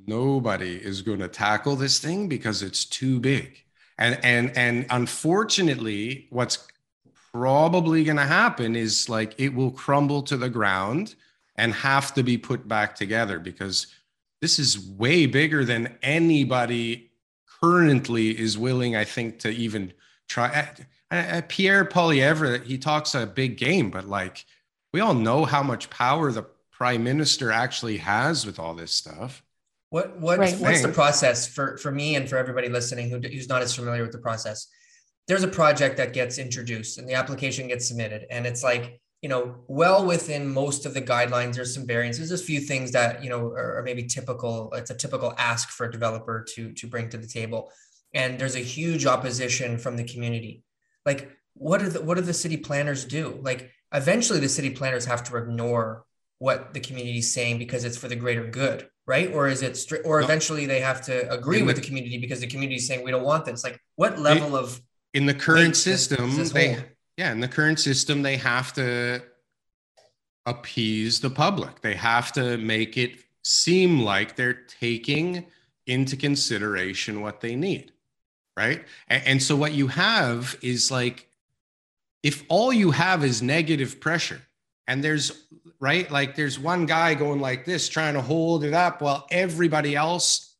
[0.07, 3.62] nobody is going to tackle this thing because it's too big.
[3.99, 6.66] And and and unfortunately what's
[7.33, 11.14] probably going to happen is like it will crumble to the ground
[11.57, 13.88] and have to be put back together because
[14.40, 17.08] this is way bigger than anybody
[17.62, 19.92] currently is willing, I think, to even
[20.29, 20.66] try.
[21.11, 24.44] Uh, uh, Pierre Poilievre, he talks a big game, but like
[24.92, 29.42] we all know how much power the prime minister actually has with all this stuff.
[29.90, 30.61] What what's, right.
[30.61, 34.03] what's the process for for me and for everybody listening who, who's not as familiar
[34.03, 34.68] with the process?
[35.27, 39.29] There's a project that gets introduced and the application gets submitted, and it's like you
[39.29, 41.55] know, well within most of the guidelines.
[41.55, 42.29] There's some variances.
[42.29, 44.73] There's a few things that you know are, are, maybe typical.
[44.75, 47.73] It's a typical ask for a developer to to bring to the table,
[48.15, 50.63] and there's a huge opposition from the community.
[51.05, 53.41] Like, what are the what do the city planners do?
[53.43, 56.05] Like, eventually, the city planners have to ignore
[56.39, 59.33] what the community is saying because it's for the greater good, right?
[59.33, 62.47] Or is it stri- or eventually they have to agree with the community because the
[62.47, 63.65] community is saying we don't want this.
[63.65, 64.81] Like, what level of
[65.13, 66.79] in the current system they
[67.19, 69.21] yeah, in the current system, they have to
[70.47, 71.81] appease the public.
[71.81, 75.45] They have to make it seem like they're taking
[75.89, 77.91] into consideration what they need.
[78.57, 78.85] Right.
[79.09, 81.29] And, and, so what you have is like,
[82.23, 84.41] if all you have is negative pressure
[84.87, 85.45] and there's
[85.79, 89.95] right like there's one guy going like this trying to hold it up while everybody
[89.95, 90.57] else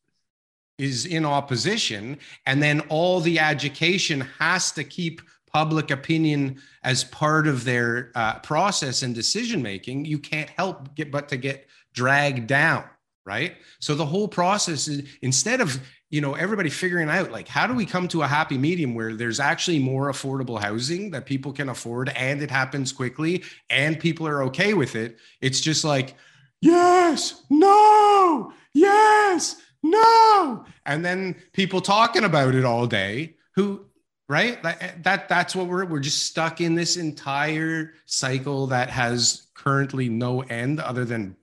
[0.77, 7.47] is in opposition and then all the education has to keep public opinion as part
[7.47, 12.47] of their uh, process and decision making you can't help get but to get dragged
[12.47, 12.83] down
[13.25, 13.57] right?
[13.79, 17.75] So the whole process is instead of you know everybody figuring out like how do
[17.75, 21.69] we come to a happy medium where there's actually more affordable housing that people can
[21.69, 26.15] afford and it happens quickly and people are okay with it it's just like
[26.61, 30.65] yes no yes no.
[30.85, 33.85] And then people talking about it all day who
[34.29, 39.47] right that, that that's what we're we're just stuck in this entire cycle that has
[39.55, 41.35] currently no end other than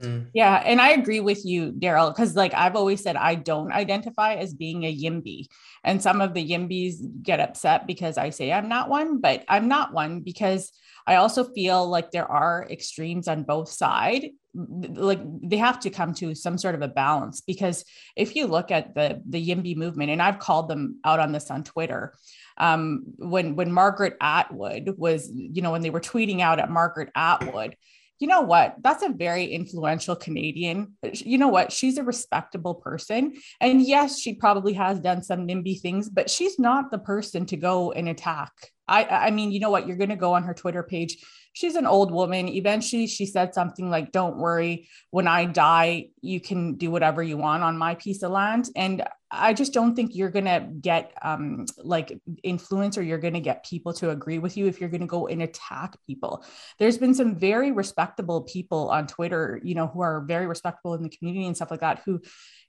[0.00, 0.26] Mm.
[0.34, 4.34] Yeah, and I agree with you, Daryl, because like I've always said, I don't identify
[4.34, 5.46] as being a YIMBY,
[5.84, 9.68] and some of the YIMBYs get upset because I say I'm not one, but I'm
[9.68, 10.70] not one because
[11.06, 14.26] I also feel like there are extremes on both sides.
[14.56, 17.84] Like they have to come to some sort of a balance because
[18.16, 21.50] if you look at the the YIMBY movement, and I've called them out on this
[21.50, 22.14] on Twitter,
[22.56, 27.10] um, when when Margaret Atwood was, you know, when they were tweeting out at Margaret
[27.14, 27.76] Atwood
[28.18, 28.76] you know what?
[28.80, 30.96] That's a very influential Canadian.
[31.02, 31.70] You know what?
[31.70, 33.34] She's a respectable person.
[33.60, 37.56] And yes, she probably has done some NIMBY things, but she's not the person to
[37.56, 38.52] go and attack.
[38.88, 39.86] I, I mean, you know what?
[39.86, 41.18] You're going to go on her Twitter page.
[41.56, 42.48] She's an old woman.
[42.48, 47.38] Eventually, she said something like, Don't worry, when I die, you can do whatever you
[47.38, 48.68] want on my piece of land.
[48.76, 53.34] And I just don't think you're going to get um, like influence or you're going
[53.34, 56.44] to get people to agree with you if you're going to go and attack people.
[56.78, 61.02] There's been some very respectable people on Twitter, you know, who are very respectable in
[61.02, 62.20] the community and stuff like that, who,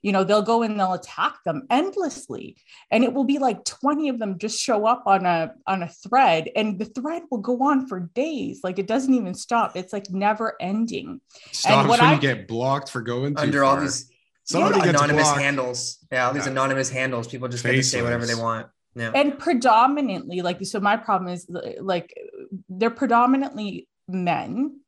[0.02, 2.56] you know, they'll go and they'll attack them endlessly.
[2.90, 5.88] And it will be like 20 of them just show up on a on a
[5.88, 8.60] thread and the thread will go on for days.
[8.64, 9.76] Like it doesn't even stop.
[9.76, 11.20] It's like never ending.
[11.52, 14.10] Stops and when I, you get blocked for going under all these
[14.48, 15.40] Somebody yeah, anonymous blocked.
[15.42, 15.98] handles.
[16.10, 16.52] Yeah, all these yeah.
[16.52, 17.28] anonymous handles.
[17.28, 18.68] People just get to say whatever they want.
[18.94, 19.12] Yeah.
[19.14, 21.46] And predominantly, like, so my problem is
[21.80, 22.14] like
[22.70, 24.80] they're predominantly men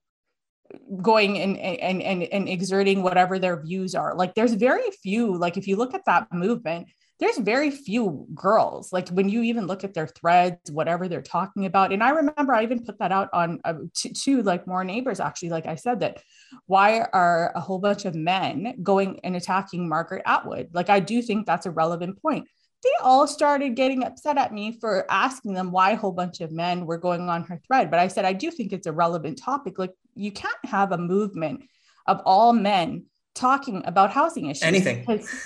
[1.02, 4.14] going and, and and and exerting whatever their views are.
[4.14, 5.36] Like, there's very few.
[5.36, 6.88] Like, if you look at that movement,
[7.20, 11.66] there's very few girls like when you even look at their threads whatever they're talking
[11.66, 14.84] about and i remember i even put that out on uh, to, to, like more
[14.84, 16.22] neighbors actually like i said that
[16.66, 20.68] why are a whole bunch of men going and attacking margaret atwood?
[20.72, 22.48] Like i do think that's a relevant point.
[22.82, 26.50] They all started getting upset at me for asking them why a whole bunch of
[26.50, 29.38] men were going on her thread but i said i do think it's a relevant
[29.38, 31.62] topic like you can't have a movement
[32.06, 34.62] of all men talking about housing issues.
[34.62, 35.04] Anything.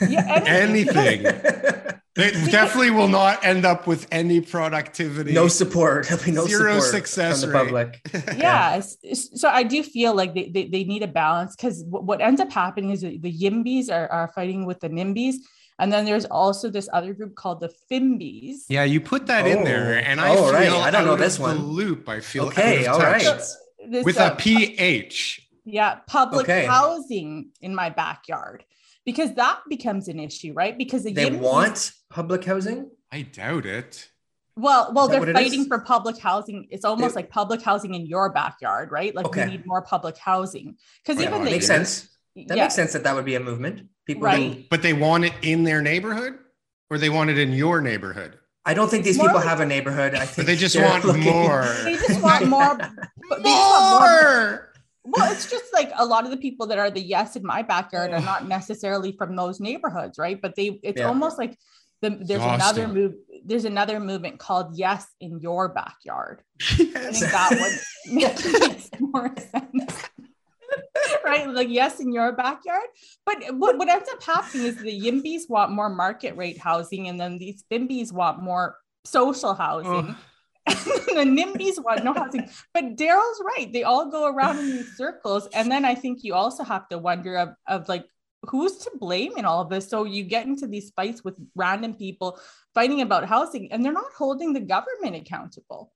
[0.09, 1.27] Yeah, anything.
[1.27, 1.91] anything.
[2.17, 5.33] It definitely will not end up with any productivity.
[5.33, 6.07] No support.
[6.07, 8.01] There'll be no Zero success from the public.
[8.37, 8.81] yeah.
[8.81, 12.53] So I do feel like they, they, they need a balance because what ends up
[12.53, 15.39] happening is the YIMBYs are, are fighting with the NIMBYs.
[15.81, 18.67] And then there's also this other group called the PHIMBYs.
[18.69, 19.49] Yeah, you put that oh.
[19.49, 20.71] in there, and I oh, feel right.
[20.71, 21.67] I don't know this one.
[21.67, 22.09] loop.
[22.09, 22.87] I feel okay.
[22.87, 23.23] All right.
[23.23, 25.44] This, with uh, a PH.
[25.65, 26.67] Yeah, public okay.
[26.67, 28.65] housing in my backyard
[29.05, 30.77] because that becomes an issue, right?
[30.77, 32.91] Because the they want public housing.
[33.13, 34.09] I doubt it.
[34.57, 36.69] Well, well, they're fighting for public housing.
[36.71, 39.15] It's almost like public housing in your backyard, right?
[39.15, 39.47] Like okay.
[39.47, 41.29] we need more public housing because right.
[41.29, 42.09] even they makes sense.
[42.37, 42.65] That yeah.
[42.65, 43.89] makes sense that that would be a movement.
[44.07, 44.53] People, right?
[44.55, 46.39] Do, but they want it in their neighborhood,
[46.91, 48.39] or they want it in your neighborhood.
[48.65, 50.15] I don't think these more people have a neighborhood.
[50.15, 51.67] I think but they just want looking, more.
[51.85, 52.79] They just want more.
[53.41, 54.74] more.
[55.05, 57.63] Well, it's just like a lot of the people that are the yes in my
[57.63, 60.41] backyard are not necessarily from those neighborhoods, right?
[60.41, 61.09] But they, it's yeah.
[61.09, 61.59] almost like
[62.01, 63.15] the, there's another move.
[63.45, 66.43] There's another movement called "Yes in Your Backyard."
[66.79, 66.97] Yes.
[66.97, 70.03] I think that one makes more sense.
[71.25, 71.49] right?
[71.49, 72.87] Like, yes, in your backyard.
[73.27, 77.21] But what, what ends up happening is the YIMBYs want more market rate housing, and
[77.21, 79.91] then these BIMBYs want more social housing.
[80.11, 80.17] Oh
[80.67, 82.49] the NIMBYs want no housing.
[82.73, 83.71] But Daryl's right.
[83.73, 85.47] They all go around in these circles.
[85.55, 88.07] And then I think you also have to wonder of, of like,
[88.49, 89.89] who's to blame in all of this?
[89.89, 92.39] So you get into these fights with random people
[92.75, 95.93] fighting about housing, and they're not holding the government accountable.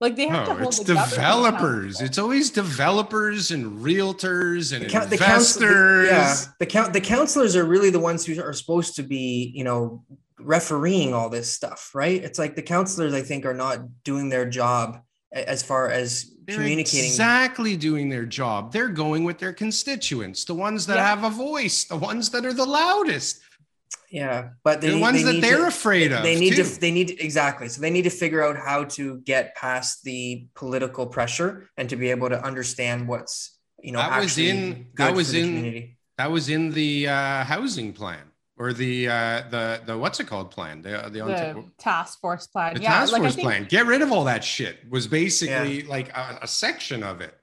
[0.00, 2.00] Like they have no, to hold it's developers.
[2.00, 5.58] It's always developers and realtors and the, investors.
[5.58, 9.50] The, yeah, the count the councillors are really the ones who are supposed to be,
[9.54, 10.04] you know,
[10.40, 12.22] refereeing all this stuff, right?
[12.22, 15.00] It's like the councillors, I think, are not doing their job
[15.32, 17.06] as far as They're communicating.
[17.06, 18.72] Exactly doing their job.
[18.72, 21.06] They're going with their constituents, the ones that yeah.
[21.06, 23.40] have a voice, the ones that are the loudest.
[24.10, 26.22] Yeah, but they the ones they that need they're to- afraid of.
[26.22, 26.64] They need too.
[26.64, 26.80] to.
[26.80, 27.68] They need exactly.
[27.68, 31.96] So they need to figure out how to get past the political pressure and to
[31.96, 35.98] be able to understand what's you know That was in- that was in- community.
[36.16, 38.27] That was in the uh, housing plan
[38.58, 40.82] or the uh, the the what's it called plan?
[40.82, 42.74] The the, The task force plan.
[42.74, 43.64] the yeah, task like I force think, plan.
[43.68, 44.78] Get rid of all that shit.
[44.90, 47.34] Was basically like a, a section of it.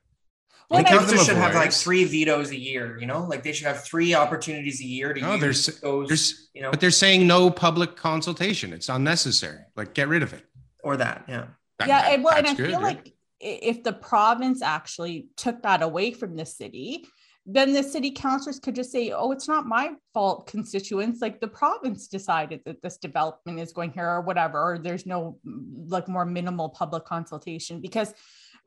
[0.69, 2.97] Well, the council should have like three vetoes a year.
[2.99, 6.07] You know, like they should have three opportunities a year to No, use there's- those.
[6.07, 8.73] There's you know, but they're saying no public consultation.
[8.73, 9.59] It's unnecessary.
[9.75, 10.43] Like get rid of it.
[10.83, 11.25] or that.
[11.27, 11.45] Yeah.
[11.79, 12.95] That- yeah, that- and, well, and I good, feel right?
[13.03, 17.05] like if the province actually took that away from the city,
[17.45, 21.21] then the city councilors could just say, "Oh, it's not my fault, constituents.
[21.21, 24.59] Like the province decided that this development is going here, or whatever.
[24.73, 28.13] Or there's no mm, like more minimal public consultation because."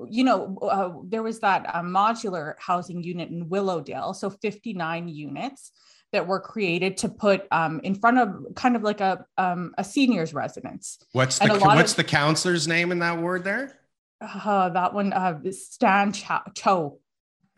[0.09, 5.73] You know, uh, there was that uh, modular housing unit in Willowdale, so 59 units
[6.13, 9.83] that were created to put um, in front of kind of like a um, a
[9.83, 10.99] seniors residence.
[11.13, 13.77] what's the what's of- the councillor's name in that ward there?
[14.21, 16.39] Uh, that one, uh, Stan Cho.
[16.55, 17.01] Cho.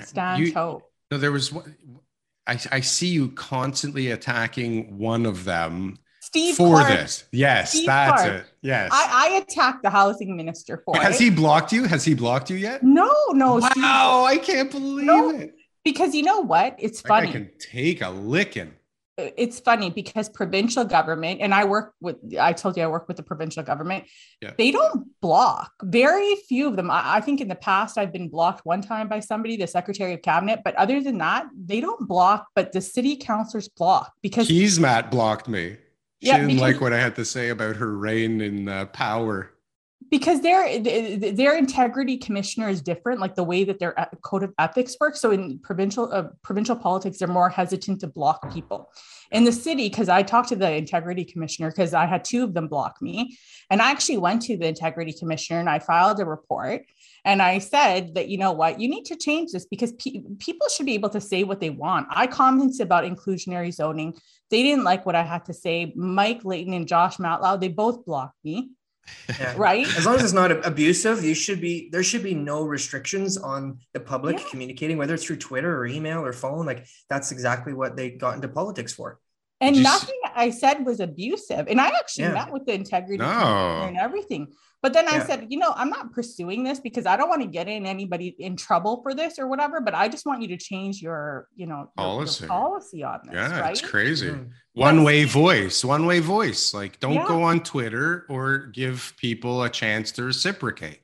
[0.00, 0.83] Stan You- Cho.
[1.11, 1.53] No, there was.
[2.46, 6.88] I, I see you constantly attacking one of them Steve for Clark.
[6.88, 7.25] this.
[7.33, 8.35] Yes, Steve that's Clark.
[8.42, 8.46] it.
[8.62, 8.90] Yes.
[8.92, 11.25] I, I attacked the housing minister for Has it.
[11.25, 11.85] he blocked you?
[11.85, 12.83] Has he blocked you yet?
[12.83, 15.55] No, no, wow, Steve, I can't believe No, it.
[15.85, 16.77] because you know what?
[16.79, 17.27] It's funny.
[17.29, 17.46] funny.
[17.46, 18.73] can take a licking.
[19.18, 23.16] It's funny because provincial government, and I work with, I told you I work with
[23.18, 24.05] the provincial government.
[24.40, 24.53] Yeah.
[24.57, 25.73] They don't block.
[25.83, 26.90] Very few of them.
[26.90, 30.14] I, I think in the past I've been blocked one time by somebody, the secretary
[30.14, 30.61] of cabinet.
[30.64, 32.46] But other than that, they don't block.
[32.55, 35.77] But the city councilors block because Keys Matt blocked me.
[36.23, 38.87] She Yeah, didn't because- like what I had to say about her reign in uh,
[38.87, 39.53] power.
[40.11, 44.53] Because their their integrity commissioner is different like the way that their e- code of
[44.59, 45.20] ethics works.
[45.20, 48.90] So in provincial uh, provincial politics they're more hesitant to block people.
[49.31, 52.55] In the city because i talked to the integrity commissioner because i had two of
[52.55, 53.38] them block me.
[53.70, 56.83] And i actually went to the integrity commissioner and i filed a report.
[57.25, 58.81] And i said that you know what?
[58.81, 61.70] You need to change this because pe- people should be able to say what they
[61.70, 62.09] want.
[62.11, 64.14] I commented about inclusionary zoning.
[64.51, 65.92] They didn't like what i had to say.
[65.94, 68.70] Mike layton and josh matlow they both blocked me
[69.29, 69.55] Yeah.
[69.68, 73.37] right As long as it's not abusive, you should be there should be no restrictions
[73.38, 74.44] on the public Yeah.
[74.51, 76.66] communicating, whether it's through Twitter or email or phone.
[76.66, 79.18] Like that's exactly what they got into politics for.
[79.61, 81.68] And Just- nothing I said was abusive.
[81.68, 82.33] And I actually Yeah.
[82.35, 83.83] met with the integrity No.
[83.87, 84.49] and everything.
[84.83, 87.49] But then I said, you know, I'm not pursuing this because I don't want to
[87.49, 89.81] get in anybody in trouble for this or whatever.
[89.83, 92.47] But I just want you to change your, you know, your- your Policy.
[92.47, 93.35] policy on this.
[93.35, 93.73] Yeah, right?
[93.73, 94.31] it's crazy.
[94.31, 94.49] Mm.
[94.73, 96.73] One way voice, one way voice.
[96.73, 97.29] Like, don't Yeah.
[97.29, 101.01] go on Twitter or give people a chance to reciprocate.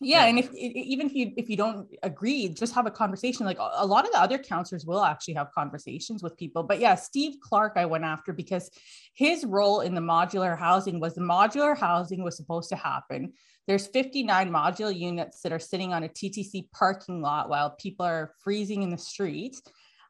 [0.00, 0.26] Yeah, Yeah.
[0.26, 3.46] and if even if you if you don't agree, just have a conversation.
[3.46, 6.62] Like a a lot of the other councillors will actually have conversations with people.
[6.62, 8.70] But yeah, Steve Clark I went after because
[9.14, 13.32] his role in the modular housing was the modular housing was supposed to happen.
[13.66, 18.32] There's 59 modular units that are sitting on a TTC parking lot while people are
[18.44, 19.56] freezing in the street.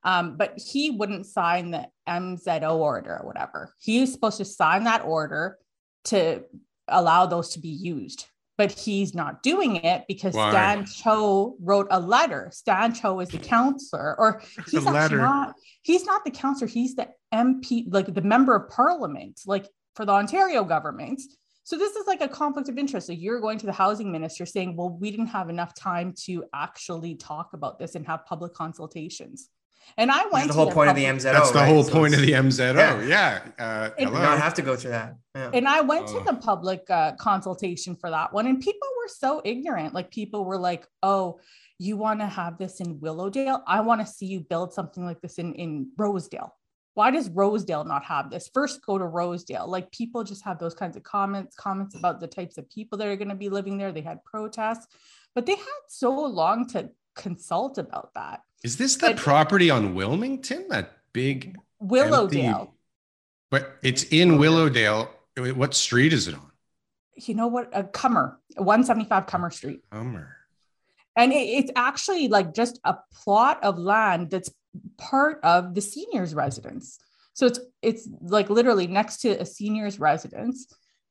[0.03, 3.72] Um, but he wouldn't sign the MZO order or whatever.
[3.79, 5.59] He was supposed to sign that order
[6.05, 6.44] to
[6.87, 8.27] allow those to be used
[8.58, 10.50] but he's not doing it because Why?
[10.50, 12.50] Stan Cho wrote a letter.
[12.52, 15.16] Stan Cho is the councillor, or he's A actually letter.
[15.18, 15.54] not.
[15.82, 16.68] He's not the councillor.
[16.68, 21.20] He's the MP, like the member of parliament, like for the Ontario government.
[21.64, 23.08] So this is like a conflict of interest.
[23.08, 26.44] Like you're going to the housing minister saying, "Well, we didn't have enough time to
[26.54, 29.48] actually talk about this and have public consultations."
[29.99, 31.33] And I went is the to whole their point of the public- MZO.
[31.33, 31.68] That's the right?
[31.68, 33.09] whole So point of it's- the MZO.
[33.09, 33.40] Yeah.
[33.59, 34.31] Uh, And- You hello.
[34.31, 35.16] don't have to go through that.
[35.35, 35.51] Yeah.
[35.55, 36.18] And I went Oh.
[36.18, 39.94] to the public uh, consultation for that one, and people were so ignorant.
[39.94, 41.40] Like people were like, "Oh,
[41.79, 43.62] you want to have this in Willowdale?
[43.66, 46.55] I want to see you build something like this in in Rosedale.
[46.94, 48.49] Why does Rosedale not have this?
[48.53, 52.27] First, go to Rosedale." Like people just have those kinds of comments, comments about the
[52.27, 53.92] types of people that are going to be living there.
[53.92, 54.87] They had protests,
[55.35, 58.42] but they had so long to consult about that.
[58.62, 60.68] Is this the But- property on Wilmington?
[60.68, 62.61] That big, Willowdale.
[62.61, 62.72] empty-
[63.50, 65.11] but it's in Willowdale.
[65.37, 66.50] What street is it on?
[67.16, 67.70] You know what?
[67.72, 69.83] A Cummer, 175 Cummer Street.
[69.92, 70.37] Hummer.
[71.18, 74.50] and it, it's actually like just a plot of land that's
[74.98, 76.98] part of the seniors residence
[77.33, 80.66] so it's it's like literally next to a seniors residence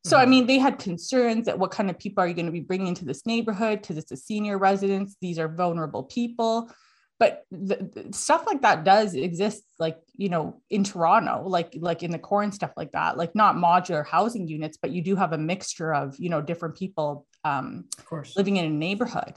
[0.05, 0.29] so i Mhm.
[0.29, 2.87] mean they had concerns that what kind of people are you going to be bringing
[2.87, 6.69] into this neighborhood because it's a senior residence these are vulnerable people
[7.17, 12.03] but the, the stuff like that does exist like you know in toronto like like
[12.03, 15.15] in the core and stuff like that like not modular housing units but you do
[15.15, 18.35] have a mixture of you know different people um Of course.
[18.37, 19.33] living in a neighborhood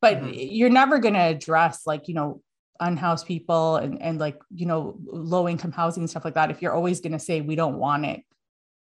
[0.00, 0.32] but Mhm.
[0.58, 2.42] you're never going to address like you know
[2.80, 4.96] unhoused people and, and like, you know,
[5.34, 7.76] low income housing and stuff like that, if you're always going to say we don't
[7.76, 8.20] want it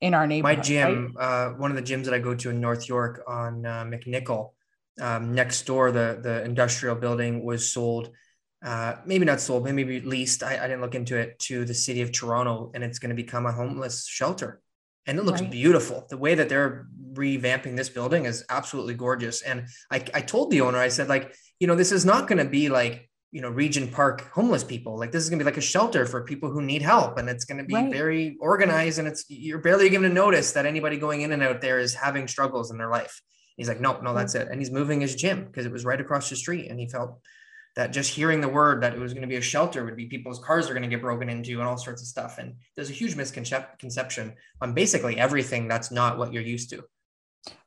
[0.02, 0.58] in our neighborhood.
[0.58, 1.24] My gym, right?
[1.24, 4.52] uh, one of the gyms that I go to in North York on uh, McNicoll,
[5.02, 8.12] um, next door, the, the industrial building was sold
[8.66, 10.41] uh, maybe not sold, maybe leased.
[10.41, 13.16] I, I, didn't look into it to the city of Toronto, and it's going to
[13.16, 14.60] become a homeless shelter.
[15.06, 15.52] And it looks right.
[15.52, 16.08] beautiful.
[16.10, 19.43] The way that they're revamping this building is absolutely gorgeous.
[19.43, 22.39] And I, I told the owner, I said, like, you know, this is not going
[22.39, 24.98] to be like, you know, Regent Park homeless people.
[24.98, 27.28] Like, this is going to be like a shelter for people who need help, and
[27.28, 27.92] it's going to be right.
[27.92, 28.98] very organized.
[28.98, 31.94] And it's you're barely given a notice that anybody going in and out there is
[31.94, 33.22] having struggles in their life.
[33.58, 34.48] He's like, no, no, that's it.
[34.50, 37.20] And he's moving his gym because it was right across the street, and he felt
[37.76, 40.06] that just hearing the word that it was going to be a shelter would be
[40.06, 42.38] people's cars are going to get broken into and all sorts of stuff.
[42.38, 46.86] And there's a huge misconception on basically everything that's not what you're used to.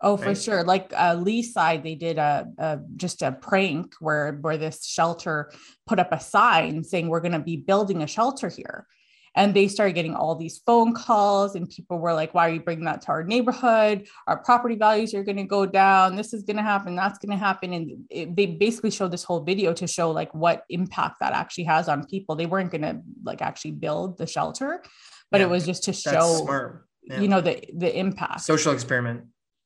[0.01, 0.24] Oh, right?
[0.24, 0.64] for sure.
[0.64, 5.53] Like uh, Leaside, they did a, a, just a prank where where this shelter
[5.87, 8.87] put up a sign saying we're going to be building a shelter here,
[9.35, 12.61] and they started getting all these phone calls, and people were like, Why are you
[12.61, 14.07] bringing that to our neighborhood?
[14.26, 16.16] Our property values are going to go down.
[16.16, 16.97] This is going to happen.
[16.97, 17.72] That's going to happen.
[17.72, 21.64] And it, they basically showed this whole video to show like what impact that actually
[21.64, 22.37] has on people.
[22.37, 24.83] They weren't going to like actually build the shelter,
[25.31, 27.20] but yeah, it was just to show, yeah.
[27.20, 28.41] you know, the, the impact.
[28.41, 29.24] Social experiment.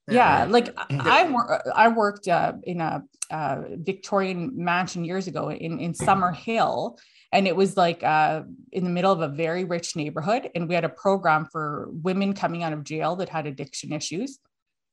[0.09, 1.33] Yeah, yeah like I,
[1.75, 6.99] I worked uh, in a uh, Victorian mansion years ago in, in Summer Hill,
[7.33, 10.75] and it was like uh, in the middle of a very rich neighborhood and we
[10.75, 14.39] had a program for women coming out of jail that had addiction issues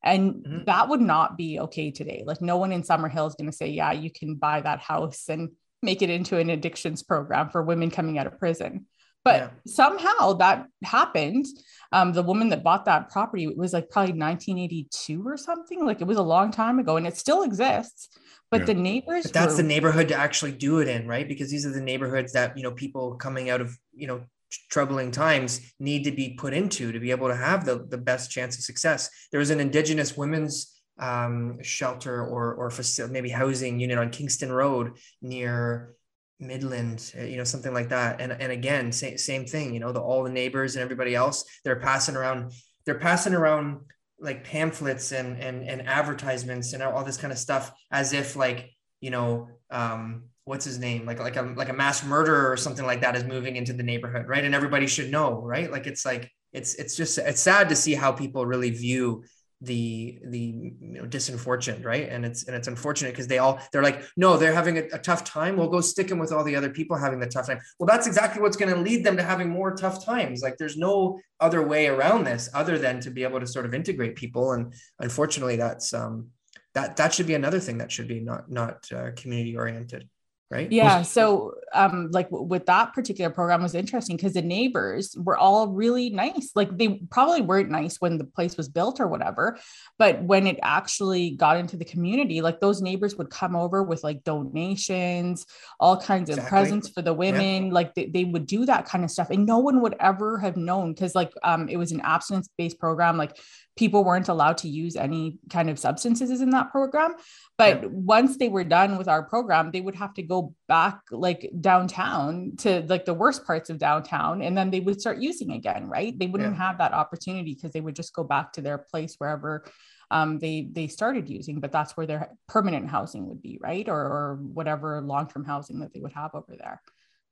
[0.03, 0.63] and mm-hmm.
[0.65, 2.23] that would not be okay today.
[2.25, 4.79] Like no one in Summer Hill is going to say yeah you can buy that
[4.79, 5.49] house and
[5.81, 8.85] make it into an addictions program for women coming out of prison
[9.23, 9.49] but yeah.
[9.65, 11.45] somehow that happened
[11.91, 16.07] um, the woman that bought that property was like probably 1982 or something like it
[16.07, 18.09] was a long time ago and it still exists
[18.51, 18.65] but yeah.
[18.65, 19.63] the neighbors but that's were...
[19.63, 22.63] the neighborhood to actually do it in right because these are the neighborhoods that you
[22.63, 24.21] know people coming out of you know
[24.69, 28.31] troubling times need to be put into to be able to have the, the best
[28.31, 33.79] chance of success there was an indigenous women's um, shelter or or facility, maybe housing
[33.79, 35.93] unit on kingston road near
[36.39, 38.21] midland uh, you know something like that.
[38.21, 41.43] And and again same, same thing you know the all the neighbors and everybody else
[41.63, 42.51] they're passing around
[42.85, 43.81] they're passing around
[44.19, 48.69] like pamphlets and and and advertisements and all this kind of stuff as if like
[49.01, 51.05] you know um what's his name?
[51.05, 53.83] Like like a like a mass murderer or something like that is moving into the
[53.83, 54.43] neighborhood right?
[54.43, 55.71] And everybody should know right?
[55.71, 59.23] Like it's like it's it's just it's sad to see how people really view
[59.61, 62.07] the the you know disenfortunate right?
[62.09, 64.99] And it's and it's unfortunate because they all they're like no they're having a, a,
[64.99, 65.57] tough time.
[65.57, 67.59] We'll go stick them with all the other people having the tough time.
[67.77, 70.41] Well that's exactly what's going to lead them to having more tough times.
[70.41, 73.73] Like there's no other way around this other than to be able to sort of
[73.73, 74.53] integrate people.
[74.53, 76.27] And unfortunately that's um
[76.73, 80.07] that that should be another thing that should be not not uh, community oriented
[80.51, 85.37] right yeah so um like with that particular program was interesting because the neighbors were
[85.37, 89.59] all really nice like they probably weren't nice when the place was built or whatever
[89.99, 94.03] but when it actually got into the community like those neighbors would come over with
[94.03, 95.45] like donations
[95.79, 96.45] all kinds exactly.
[96.45, 97.73] of presents for the women yeah.
[97.73, 100.57] like they, they would do that kind of stuff and no one would ever have
[100.57, 103.37] known because like um it was an abstinence based program like
[103.79, 107.15] people weren't allowed to use any kind of substances in that program.
[107.57, 107.87] But yeah.
[107.89, 112.57] once they were done with our program, they would have to go back like downtown
[112.57, 116.13] to like the worst parts of downtown and then they would start using again, right?
[116.19, 116.67] They wouldn't yeah.
[116.67, 119.63] have that opportunity because they would just go back to their place wherever
[120.11, 123.87] um, they they started using, but that's where their permanent housing would be, right?
[123.87, 126.81] Or, or whatever long-term housing that they would have over there.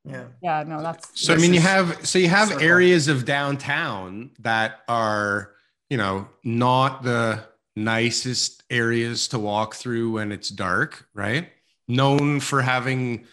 [0.06, 0.26] Yeah.
[0.42, 0.64] Yeah.
[0.64, 1.34] No, that's so.
[1.34, 2.64] I mean, you have so you have circle.
[2.64, 5.57] areas of downtown that are
[5.90, 7.44] you know, not the
[7.76, 11.50] nicest areas to walk through when it's dark, right?
[11.88, 13.26] Known for having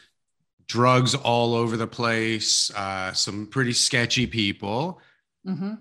[0.66, 5.00] drugs all over the place, uh, some pretty sketchy people.
[5.46, 5.74] Mm-hmm.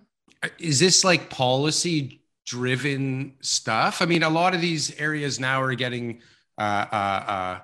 [0.59, 4.01] Is this like policy driven stuff?
[4.01, 6.21] I mean, a lot of these areas now are getting,
[6.57, 6.95] uh, uh,
[7.27, 7.59] uh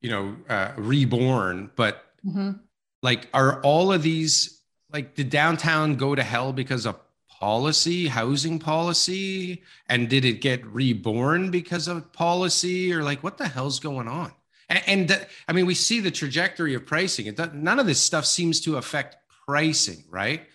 [0.00, 2.52] you know, uh, reborn, but mm-hmm.
[3.02, 4.60] like, are all of these
[4.92, 6.96] like, did downtown go to hell because of
[7.38, 9.62] policy, housing policy?
[9.88, 14.32] And did it get reborn because of policy or like what the hell's going on?
[14.68, 17.26] And, and I mean, we see the trajectory of pricing.
[17.26, 19.16] It does, none of this stuff seems to affect
[19.46, 20.46] pricing, right?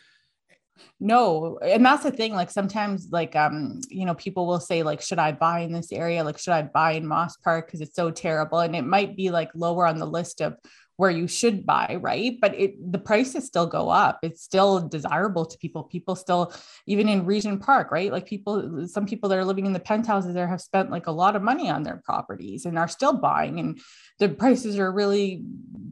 [1.00, 5.02] no and that's the thing like sometimes like um you know people will say like
[5.02, 7.96] should i buy in this area like should i buy in moss park because it's
[7.96, 10.56] so terrible and it might be like lower on the list of
[10.98, 12.38] where you should buy, right?
[12.40, 14.20] But it the prices still go up.
[14.22, 15.84] It's still desirable to people.
[15.84, 16.54] People still,
[16.86, 18.12] even in Regent Park, right?
[18.12, 21.12] Like people, some people that are living in the penthouses there have spent like a
[21.12, 23.80] lot of money on their properties and are still buying, and
[24.20, 25.44] the prices are really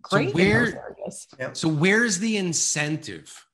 [0.01, 1.27] great where- in those areas.
[1.57, 3.47] So where's the incentive?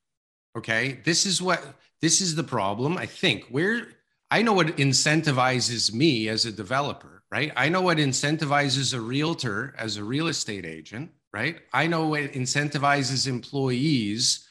[0.57, 1.63] Okay, this is what
[2.01, 2.97] this is the problem.
[2.97, 3.87] I think where
[4.29, 7.51] I know what incentivizes me as a developer, right?
[7.55, 11.59] I know what incentivizes a realtor as a real estate agent, right?
[11.73, 14.47] I know it incentivizes employees.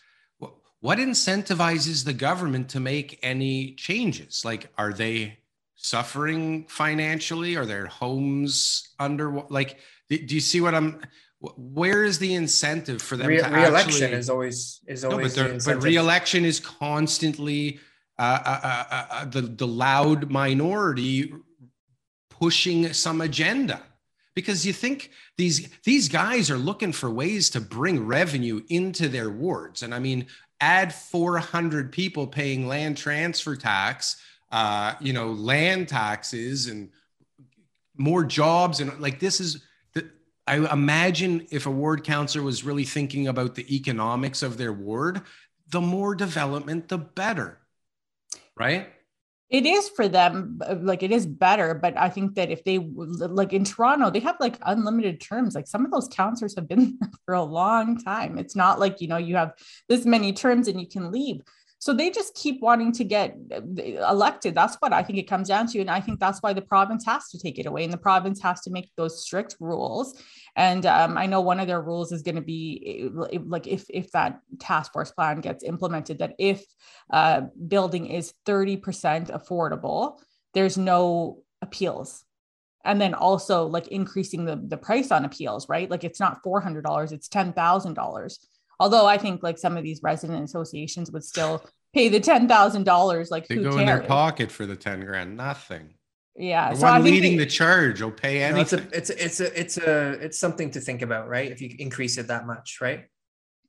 [0.81, 4.45] What incentivizes the government to make any changes?
[4.45, 5.39] Like, are they
[5.75, 7.57] suffering financially?
[7.57, 9.79] Are their homes under like?
[10.09, 11.01] Do, you see what I'm?
[11.41, 14.19] Where is the incentive for them Re- to re-election actually?
[14.19, 17.79] is always is No, always but, the but re-election is constantly
[18.19, 21.33] uh, uh, uh, uh, uh, the the loud minority
[22.31, 23.83] pushing some agenda
[24.35, 29.31] because you think these these guys are looking for ways to bring revenue into their
[29.31, 29.83] wards.
[29.83, 30.27] And i mean
[30.61, 34.17] add 400 people paying land transfer tax
[34.53, 36.91] uh, you know land taxes and
[37.97, 39.63] more jobs and like this is
[39.93, 40.09] the,
[40.47, 45.23] i imagine if a ward councillor was really thinking about the economics of their ward
[45.69, 47.59] the more development the better.
[48.57, 48.89] Right
[49.49, 51.75] It is for them, uh, like it is better.
[51.75, 55.55] But I think that if they like in Toronto, they have like unlimited terms.
[55.55, 58.39] Like some of those councillors have been for a long time.
[58.39, 59.53] It's not like you know you have
[59.89, 61.43] this many terms and you can leave.
[61.87, 63.61] So they just keep wanting to get uh,
[64.11, 64.57] elected.
[64.57, 67.07] That's what I think it comes down to, and I think that's why the province
[67.07, 70.21] has to take it away, and the province has to make those strict rules.
[70.57, 73.09] And um, I know one of their rules is going to be
[73.45, 76.65] like if if that task force plan gets implemented, that if
[77.13, 78.83] uh, building is 30%
[79.31, 80.19] affordable,
[80.55, 82.25] there's no appeals.
[82.85, 85.89] And then also like increasing the, the price on appeals, right?
[85.89, 88.39] Like it's not $400, it's $10,000.
[88.79, 91.65] Although I think like some of these resident associations would still
[91.97, 93.31] pay the $10,000.
[93.31, 93.81] Like they who go cares?
[93.81, 95.95] in their pocket for the 10 grand nothing
[96.37, 96.71] Yeah.
[96.73, 99.25] the So I one leading they- the charge will pay No, it's a it's a,
[99.25, 101.51] it's a it's a it's something to think about, right?
[101.51, 103.01] If you increase it that much, right?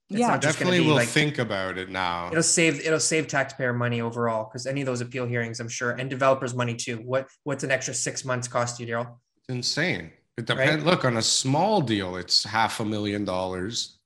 [0.10, 0.28] It's yeah.
[0.28, 4.00] not definitely be will like- think about it now It'll save it'll save taxpayer money
[4.02, 6.98] overall because any of those appeal hearings, I'm sure, and developers' money too.
[6.98, 9.08] What what's an extra six months cost you, Daryl?
[9.40, 13.98] it's insane it depends look on a small deal it's half a million dollars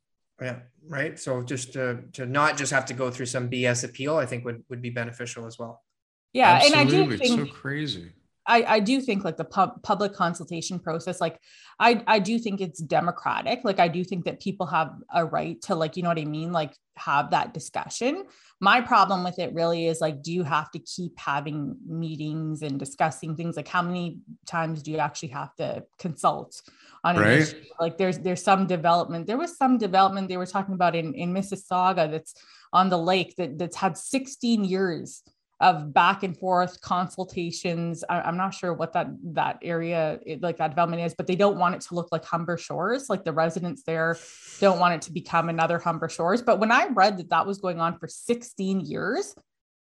[0.42, 0.58] Yeah,
[0.88, 1.20] right.
[1.20, 4.46] So just to to not just have to go through some BS appeal, I think
[4.46, 5.82] would would be beneficial as well.
[6.34, 6.62] Yeah.
[6.64, 7.18] And I Absolutely.
[7.18, 8.12] do think it's so crazy
[8.48, 11.40] I, I do think like the pub, public consultation process, like
[11.80, 13.62] I, I do think it's democratic.
[13.64, 16.26] Like I do think that people have a right to like, you know what I
[16.26, 16.52] mean?
[16.52, 18.26] Like have that discussion.
[18.60, 22.80] My problem with it really is like, do you have to keep having meetings and
[22.80, 23.56] discussing things?
[23.56, 26.62] Like how many times do you actually have to consult
[27.04, 27.42] on an Right.
[27.42, 27.56] issue?
[27.80, 29.28] Like there's, there's some development.
[29.28, 32.34] There was some development they were talking about in, in Mississauga that's
[32.74, 35.24] on the lake that, that's had 16 years
[35.62, 38.04] of back and forth consultations.
[38.10, 41.36] I, am not sure what that that area it- like that development is, but they
[41.36, 43.10] don't want it to look like Humber Shores.
[43.10, 44.18] Like the residents there
[44.60, 46.42] don't want it to become another Humber Shores.
[46.42, 49.36] But when I read that that was going on for 16 years,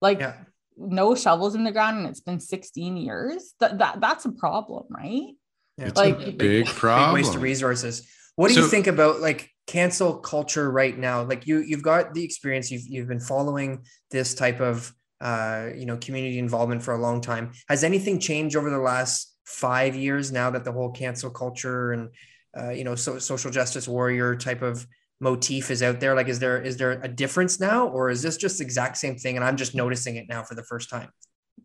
[0.00, 0.34] like Yeah.
[0.76, 4.84] no shovels in the ground, and it's been 16 years, that, that that's a problem,
[4.90, 5.34] right?
[5.76, 5.86] Yeah.
[5.86, 8.08] It's Like- a big Big problem waste of resources.
[8.36, 11.22] What do you think about like cancel culture right now?
[11.22, 14.92] Like you you've got the experience, you've you've been following this type of
[15.24, 17.52] uh, you know community involvement for a long time.
[17.68, 22.10] Has anything changed over the last five years now that the whole cancel culture and
[22.56, 24.86] uh, you know so, social justice warrior type of
[25.20, 26.14] motif is out there?
[26.14, 29.16] Like, is there is there a difference now, or is this just the exact same
[29.16, 29.36] thing?
[29.36, 31.08] And I'm just noticing it now for the first time.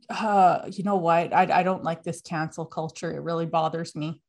[0.09, 1.33] Uh, you know what?
[1.33, 3.11] I, I don't like this cancel culture.
[3.11, 4.21] It really bothers me.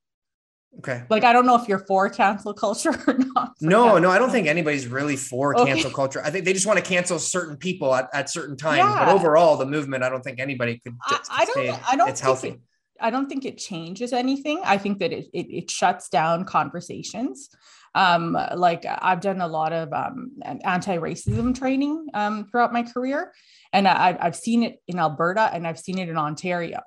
[0.78, 1.02] Okay.
[1.10, 3.54] Like, I don't know if you're for cancel culture or not.
[3.60, 5.72] No, no, I don't think anybody's really for Okay.
[5.72, 6.22] cancel culture.
[6.24, 8.94] I think they just want to cancel certain people at, at certain times.
[8.94, 11.92] But overall, the movement, I don't think anybody could I, just I don't.
[11.92, 12.08] I don't.
[12.08, 12.48] it's think healthy.
[12.48, 12.60] It,
[13.00, 14.60] I don't think it changes anything.
[14.64, 17.50] I think that it it, it shuts down conversations.
[17.94, 23.32] Um, like I've done a lot of um, anti-racism training um, throughout my career,
[23.72, 26.80] and I, I've seen it in Alberta and I've seen it in Ontario.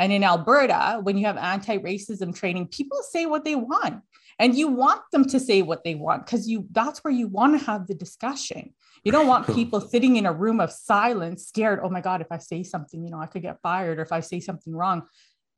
[0.00, 4.02] And in Alberta, when you have anti-racism training, people say what they want,
[4.38, 7.60] and you want them to say what they want because you that's where you want
[7.60, 8.72] to have the discussion.
[9.04, 11.80] You don't want people sitting in a room of silence, scared.
[11.82, 14.10] Oh my God, if I say something, you know, I could get fired, or if
[14.10, 15.02] I say something wrong.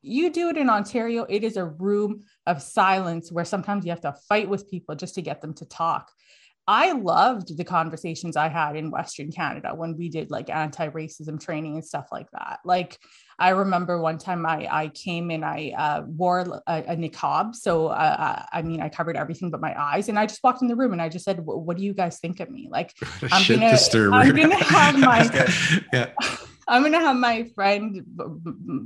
[0.04, 4.00] You do it in Ontario, it is a room of silence where sometimes you have
[4.00, 6.10] to fight with people just to get them to talk.
[6.68, 11.42] I loved the conversations I had in Western Canada when we did like anti racism
[11.42, 12.60] training and stuff like that.
[12.64, 12.98] Like,
[13.38, 17.56] I remember one time I, I came and I uh, wore a, a niqab.
[17.56, 20.08] So, uh, I mean, I covered everything but my eyes.
[20.08, 22.20] And I just walked in the room and I just said, What do you guys
[22.20, 22.68] think of me?
[22.70, 22.92] Like,
[23.32, 24.14] I'm Shit gonna-.
[24.14, 26.12] I'm gonna have my- yeah.
[26.68, 28.04] I'm gonna have my friend,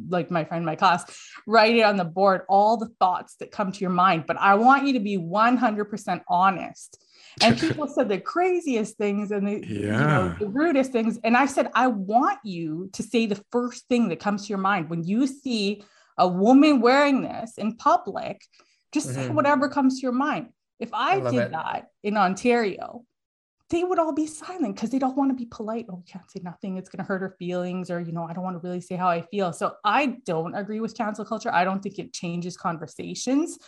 [0.08, 1.04] like my friend, my class,
[1.46, 4.24] write it on the board all the thoughts that come to your mind.
[4.26, 7.04] But I want you to be 100% honest.
[7.42, 9.76] And people said the craziest things and the, yeah.
[9.76, 11.18] you know, the rudest things.
[11.24, 14.58] And I said, I want you to say the first thing that comes to your
[14.58, 15.84] mind when you see
[16.18, 18.42] a woman wearing this in public.
[18.92, 19.20] Just mm-hmm.
[19.20, 20.48] say whatever comes to your mind.
[20.78, 21.50] If I, I did it.
[21.52, 23.04] that in Ontario,
[23.70, 25.86] they would all be silent because they don't want to be polite.
[25.90, 26.76] Oh, we can't say nothing.
[26.76, 28.94] It's going to hurt her feelings, or, you know, I don't want to really say
[28.94, 29.52] how I feel.
[29.52, 31.52] So I don't agree with cancel culture.
[31.52, 33.58] I don't think it changes conversations.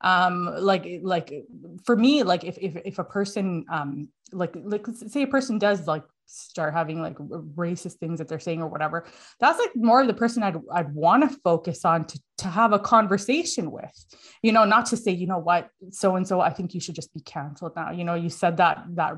[0.00, 1.44] Um, like, like
[1.84, 5.86] for me, like if, if, if a person, um, like, like say a person does
[5.86, 9.06] like start having like racist things that they're saying or whatever
[9.40, 12.72] that's like more of the person i'd, I'd want to focus on to, to have
[12.72, 14.04] a conversation with.
[14.42, 15.70] You know not to say you know what?
[15.90, 17.90] So and so i think you should just be canceled now.
[17.90, 19.14] You know you said that that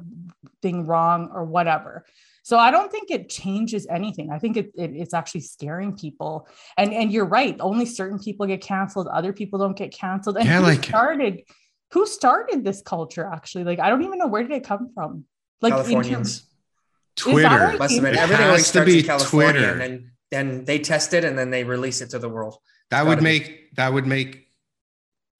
[0.62, 2.04] thing wrong or whatever
[2.42, 6.48] so i don't think it changes anything i think it, it, it's actually scaring people
[6.76, 10.46] and and you're right only certain people get canceled other people don't get canceled and
[10.46, 11.42] yeah, who like started
[11.92, 15.24] who started this culture actually like i don't even know where did it come from
[15.60, 16.46] like Californians.
[17.16, 17.76] Twitter.
[17.78, 18.16] Must have been.
[18.16, 19.72] Everything always starts in California, Twitter.
[19.72, 22.56] and then then they test it and then they release it to the world.
[22.90, 23.68] That would make be.
[23.76, 24.48] that would make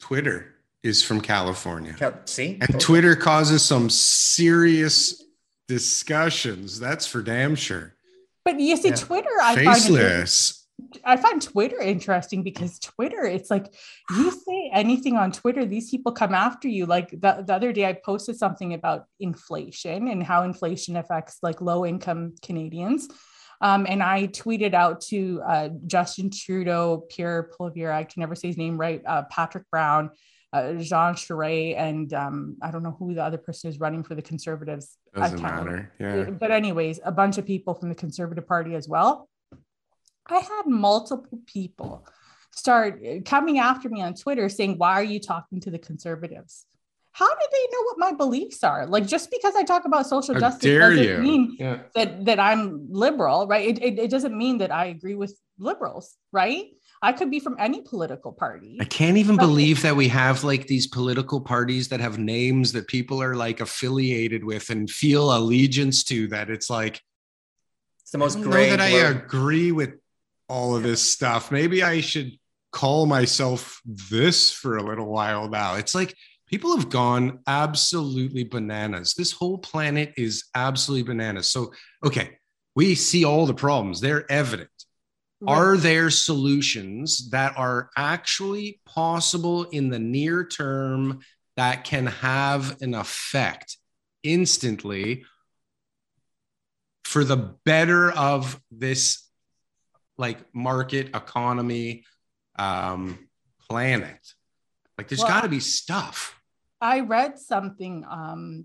[0.01, 1.95] Twitter is from California.
[2.25, 2.79] See, and okay.
[2.79, 5.23] Twitter causes some serious
[5.71, 6.81] discussions.
[6.81, 7.95] That's for damn sure.
[8.45, 8.97] But you see, yeah.
[8.97, 10.67] Twitter, I faceless.
[10.83, 13.73] Find I find Twitter interesting because Twitter, it's like
[14.11, 16.87] you say anything on Twitter, these people come after you.
[16.87, 21.61] Like the, the other day, I posted something about inflation and how inflation affects like
[21.61, 23.07] low income Canadians.
[23.61, 28.49] Um, and I tweeted out to uh, Justin Trudeau, Pierre Poilievre, I can never say
[28.49, 30.11] his name right, uh, Patrick Brown,
[30.53, 34.15] uh, Jean Charest, and um, I don't know who the other person is running for
[34.15, 34.97] the Conservatives.
[35.15, 35.93] Doesn't matter.
[36.01, 36.31] Yeah.
[36.31, 39.29] But anyways, a bunch of people from the Conservative Party as well.
[40.27, 42.07] I had multiple people
[42.53, 46.67] start coming after me on Twitter saying, Why are you talking to the conservatives?
[47.13, 48.87] How do they know what my beliefs are?
[48.87, 51.19] Like just because I talk about social How justice doesn't you.
[51.19, 51.81] mean yeah.
[51.95, 53.69] that that I'm liberal, right?
[53.69, 56.67] It, it, it doesn't mean that I agree with liberals, right?
[57.03, 58.77] I could be from any political party.
[58.81, 62.73] I can't even but believe that we have like these political parties that have names
[62.73, 66.29] that people are like affiliated with and feel allegiance to.
[66.29, 67.01] That it's like
[68.03, 68.71] it's the most I gray.
[68.71, 69.95] that I agree with
[70.49, 71.51] all of this stuff.
[71.51, 72.33] Maybe I should
[72.73, 75.77] call myself this for a little while now.
[75.77, 76.15] It's like
[76.47, 79.15] people have gone absolutely bananas.
[79.15, 81.49] This whole planet is absolutely bananas.
[81.49, 81.73] So,
[82.05, 82.39] okay,
[82.75, 84.71] we see all the problems, they're evident.
[85.41, 85.55] Right.
[85.55, 91.21] Are there solutions that are actually possible in the near term
[91.57, 93.79] that can have an effect
[94.23, 95.25] instantly
[97.05, 99.29] for the better of this
[100.17, 102.05] like market economy
[102.57, 103.19] um,
[103.69, 104.19] planet.
[104.97, 106.40] Like there's well, got to be stuff.
[106.83, 108.65] I read something um,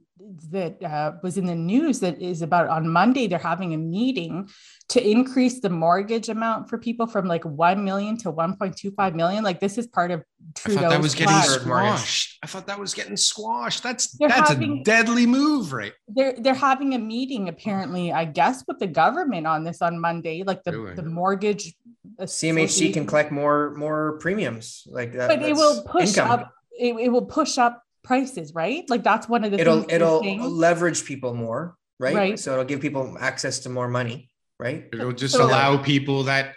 [0.50, 4.48] that uh, was in the news that is about on Monday, they're having a meeting
[4.90, 9.44] to increase the mortgage amount for people from like 1 million to 1.25 million.
[9.44, 12.38] Like this is part of Trudeau's I thought that was getting squashed.
[12.42, 13.84] I thought that was getting squashed.
[13.84, 15.94] That's they're that's having, a deadly move, right?
[16.08, 20.44] They're they're having a meeting apparently, I guess, with the government on this on Monday.
[20.44, 20.96] Like the, really?
[20.96, 21.74] the mortgage
[22.22, 25.28] CMHC can collect more more premiums like that.
[25.28, 26.32] But it will push income.
[26.32, 28.90] up it, it will push up prices, right?
[28.90, 32.16] Like that's one of the it'll it'll leverage people more, right?
[32.16, 32.40] right?
[32.40, 34.30] So it'll give people access to more money,
[34.60, 34.88] right?
[34.94, 36.54] It'll just so, allow people that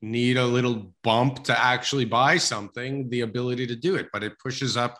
[0.00, 4.38] need a little bump to actually buy something the ability to do it, but it
[4.38, 4.98] pushes up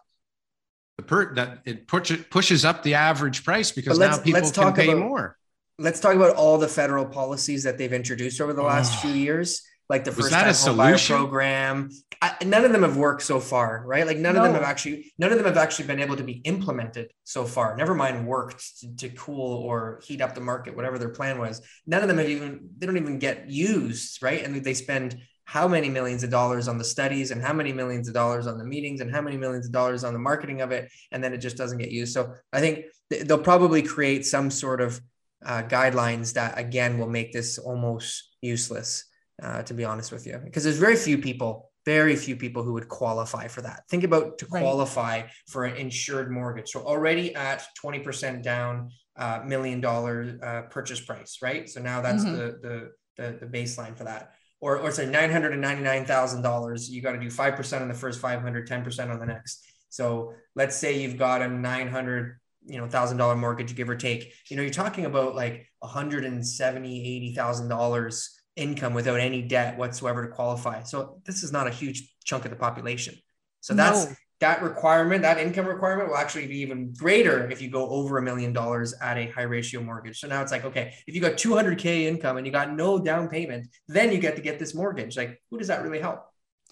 [0.96, 4.90] the per that it push, pushes up the average price because now people can pay
[4.90, 5.36] about, more.
[5.78, 9.08] Let's talk about all the federal policies that they've introduced over the last oh.
[9.08, 11.90] few years like the first time home buyer program.
[12.20, 14.06] I, none of them have worked so far, right?
[14.06, 14.40] Like none no.
[14.40, 17.44] of them have actually, none of them have actually been able to be implemented so
[17.44, 17.76] far.
[17.76, 21.62] Never mind worked to, to, cool or heat up the market, whatever their plan was.
[21.86, 24.44] None of them have even, they don't even get used, right?
[24.44, 28.08] And they spend how many millions of dollars on the studies and how many millions
[28.08, 30.72] of dollars on the meetings and how many millions of dollars on the marketing of
[30.72, 32.12] it, and then it just doesn't get used.
[32.12, 35.00] So I think they'll probably create some sort of
[35.46, 39.07] uh, guidelines that again will make this almost useless
[39.42, 42.72] uh, to be honest with you, because there's very few people, very few people who
[42.72, 43.84] would qualify for that.
[43.88, 45.30] Think about to qualify right.
[45.46, 46.70] for an insured mortgage.
[46.70, 51.68] So already at 20% down, uh, million dollar uh, purchase price, right?
[51.68, 52.36] So now that's mm-hmm.
[52.36, 54.32] the, the, the, the baseline for that.
[54.60, 59.20] Or, or say $999,000, you got to do 5% on the first 500, 10% on
[59.20, 59.64] the next.
[59.88, 64.32] So let's say you've got a 900 you know thousand dollar mortgage give or take
[64.50, 70.26] you know you're talking about like 170 80 thousand dollars income without any debt whatsoever
[70.26, 73.14] to qualify so this is not a huge chunk of the population
[73.60, 74.12] so that's no.
[74.40, 78.22] that requirement that income requirement will actually be even greater if you go over a
[78.22, 81.32] million dollars at a high ratio mortgage so now it's like okay if you got
[81.32, 85.16] 200k income and you got no down payment then you get to get this mortgage
[85.16, 86.28] like who does that really help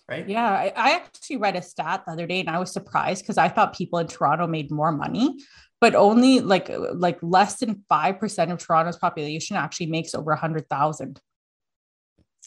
[0.09, 0.28] right?
[0.28, 3.39] Yeah, I, I actually read a stat the other day and I was surprised because
[3.39, 5.37] I thought people in Toronto made more money,
[5.80, 10.37] but only like like less than five percent of Toronto's population actually makes over a
[10.37, 11.20] hundred thousand.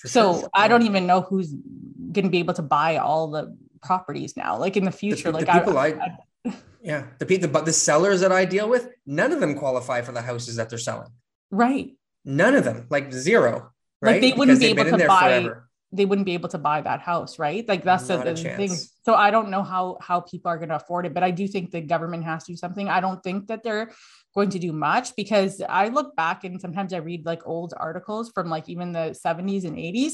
[0.05, 0.49] So sure.
[0.53, 4.57] I don't even know who's going to be able to buy all the properties now.
[4.57, 7.65] Like in the future, the, like the people I, I, I yeah, the people, but
[7.65, 10.79] the sellers that I deal with, none of them qualify for the houses that they're
[10.79, 11.09] selling.
[11.51, 11.95] Right.
[12.23, 13.71] None of them, like zero.
[14.01, 14.13] Right.
[14.13, 15.41] Like they wouldn't because be able to buy.
[15.41, 17.67] Forever they wouldn't be able to buy that house, right?
[17.67, 18.71] Like that's the, the thing.
[19.05, 21.47] So I don't know how how people are going to afford it, but I do
[21.47, 22.87] think the government has to do something.
[22.87, 23.91] I don't think that they're
[24.39, 28.31] going to do much because I look back and sometimes I read like old articles
[28.33, 30.13] from like even the 70s and 80s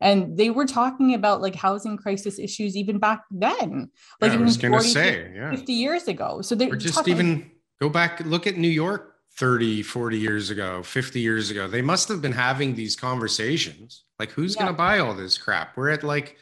[0.00, 3.90] and they were talking about like housing crisis issues even back then
[4.22, 5.50] like yeah, I was gonna say yeah.
[5.50, 6.40] 50 years ago.
[6.40, 7.50] So they are just even
[7.80, 9.02] go back look at New York
[9.38, 11.68] 30 40 years ago 50 years ago.
[11.68, 14.62] They must have been having these conversations like who's yeah.
[14.62, 15.76] going to buy all this crap?
[15.76, 16.36] We're at like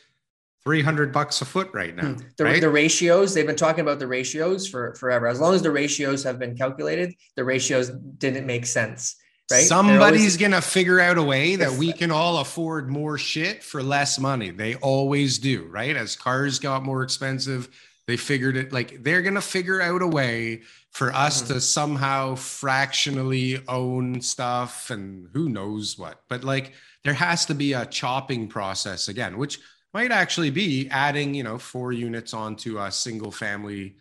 [0.65, 2.23] 300 bucks a foot right now hmm.
[2.37, 2.61] the, right?
[2.61, 6.23] the ratios they've been talking about the ratios for forever as long as the ratios
[6.23, 9.17] have been calculated the ratios didn't make sense
[9.51, 13.63] right somebody's always, gonna figure out a way that we can all afford more shit
[13.63, 17.69] for less money they always do right as cars got more expensive
[18.07, 20.63] they figured it like they're gonna figure out a way
[20.95, 21.55] for us mm-hmm.
[21.55, 26.23] to somehow fractionally own stuff and who knows what.
[26.29, 29.59] But like there has to be a chopping process again, which
[29.95, 33.97] might actually be adding, you know, four units onto a single family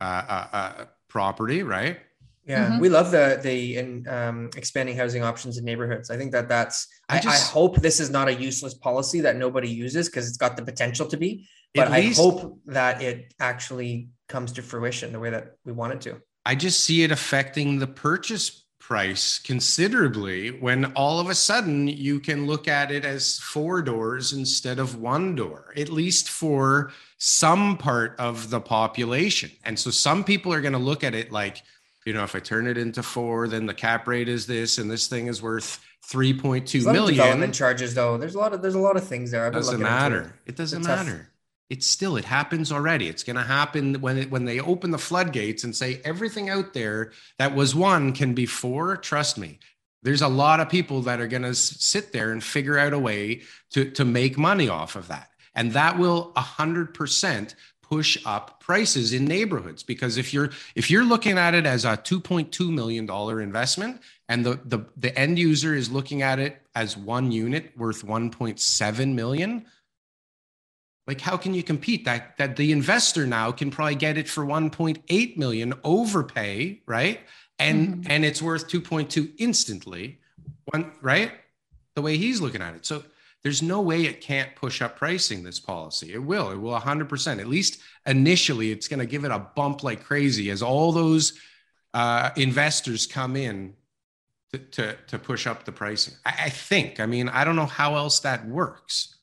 [0.00, 2.00] uh, uh, uh, property, right?
[2.46, 2.80] Yeah, mm-hmm.
[2.80, 6.10] we love the the in, um, expanding housing options in neighborhoods.
[6.10, 6.86] I think that that's.
[7.08, 10.36] I, just, I, hope this is not a useless policy that nobody uses because it's
[10.36, 11.48] got the potential to be.
[11.74, 16.00] But I hope that it actually comes to fruition the way that we want it
[16.02, 16.22] to.
[16.46, 22.20] I just see it affecting the purchase price considerably when all of a sudden you
[22.20, 27.76] can look at it as four doors instead of one door, at least for some
[27.76, 29.50] part of the population.
[29.64, 31.62] And so some people are going to look at it like,
[32.04, 34.88] you know, if I turn it into four, then the cap rate is this, and
[34.88, 37.16] this thing is worth 3.2 million.
[37.16, 38.16] Development charges, though.
[38.16, 39.48] There's a lot of there's a lot of things there.
[39.48, 40.38] It doesn't matter.
[40.46, 40.50] It.
[40.50, 41.28] it doesn't matter
[41.68, 43.08] it's still it happens already.
[43.08, 46.74] It's going to happen when it, when they open the floodgates and say everything out
[46.74, 49.58] there that was one can be four trust me.
[50.02, 52.98] There's a lot of people that are going to sit there and figure out a
[52.98, 55.30] way to to make money off of that.
[55.54, 57.54] And that will 100%
[57.88, 59.82] push up prices in neighborhoods.
[59.82, 64.44] Because if you're if you're looking at it as a 2.2 million dollar investment and
[64.44, 69.64] the, the the end user is looking at it as one unit worth 1.7 million
[71.06, 72.04] like how can you compete?
[72.04, 77.20] That that the investor now can probably get it for 1.8 million overpay right?
[77.58, 78.10] And mm-hmm.
[78.10, 80.18] and it's worth 2.2 instantly
[80.66, 81.32] one right?
[81.94, 82.84] The way he's looking at it.
[82.84, 83.04] So
[83.42, 86.12] there's no way it can't push up pricing this policy.
[86.12, 86.50] It will.
[86.50, 90.50] It will 100% at least initially it's going to give it a bump like crazy
[90.50, 91.38] as all those
[91.94, 93.74] uh, investors come in
[94.52, 96.14] to, to, to push up the pricing.
[96.24, 96.98] I, I think.
[96.98, 99.15] I mean i don't know how else that works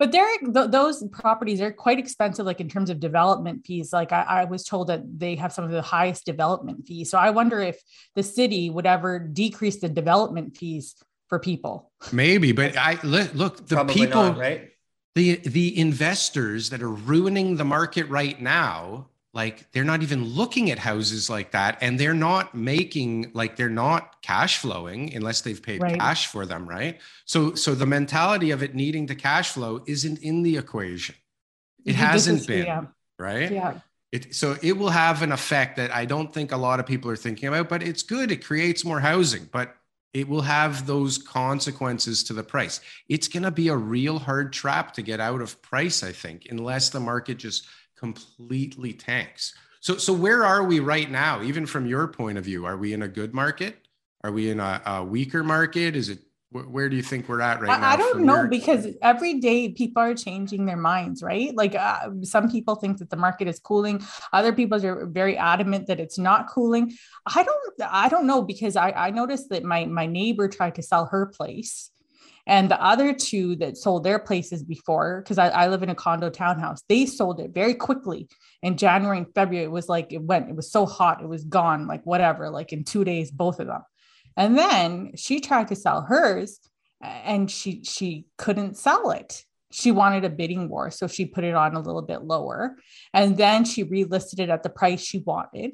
[0.00, 3.92] but they're th- those properties are quite expensive like in terms of development fees.
[3.92, 7.10] Like I, I, was told that they have some of the highest development fees.
[7.10, 7.78] So i wonder if
[8.16, 10.96] the city would ever decrease the development fees
[11.28, 11.92] for people.
[12.10, 14.70] Maybe but i look the Probably people not, right?
[15.14, 20.70] the the investors that are ruining the market right now like they're not even looking
[20.70, 25.62] at houses like that and they're not making like they're not cash flowing unless they've
[25.62, 25.98] paid right.
[25.98, 26.98] cash for them right?
[27.24, 31.14] So so the mentality of it needing to cash flow isn't in the equation.
[31.84, 32.84] It hasn't been yeah.
[33.18, 33.50] right?
[33.50, 33.78] Yeah.
[34.12, 37.08] It, so it will have an effect that i don't think a lot of people
[37.12, 38.32] are thinking about but it's good.
[38.32, 39.76] It creates more housing but
[40.12, 42.80] it will have those consequences to the price.
[43.08, 46.48] It's going to be a real hard trap to get out of price i think
[46.50, 47.68] unless the market just
[48.00, 49.54] completely tanks.
[49.80, 51.42] So, so where are we right now?
[51.42, 53.76] Even from your point of view, are we in a good market?
[54.24, 55.94] Are we in a, a weaker market?
[55.96, 56.18] Is it
[56.52, 57.88] where do you think we're at right now?
[57.90, 61.54] I don't know your- because every day people are changing their minds, right?
[61.54, 65.86] Like uh, some people think that the market is cooling, other people are very adamant
[65.86, 66.92] that it's not cooling.
[67.24, 70.82] I don't, I don't know because I, I noticed that my my neighbor tried to
[70.82, 71.90] sell her place
[72.46, 75.94] And the other two that sold their places before, because I, I, live in a
[75.94, 78.28] condo townhouse, they sold it very quickly.
[78.62, 81.44] In January and February, it was like it went, it was so hot, it was
[81.44, 83.82] gone, like whatever, like in two days, both of them.
[84.36, 86.60] And then she tried to sell hers
[87.00, 89.44] and she she couldn't sell it.
[89.72, 90.90] She wanted a bidding war.
[90.90, 92.76] So she put it on a little bit lower.
[93.14, 95.72] And then she relisted it at the price she wanted.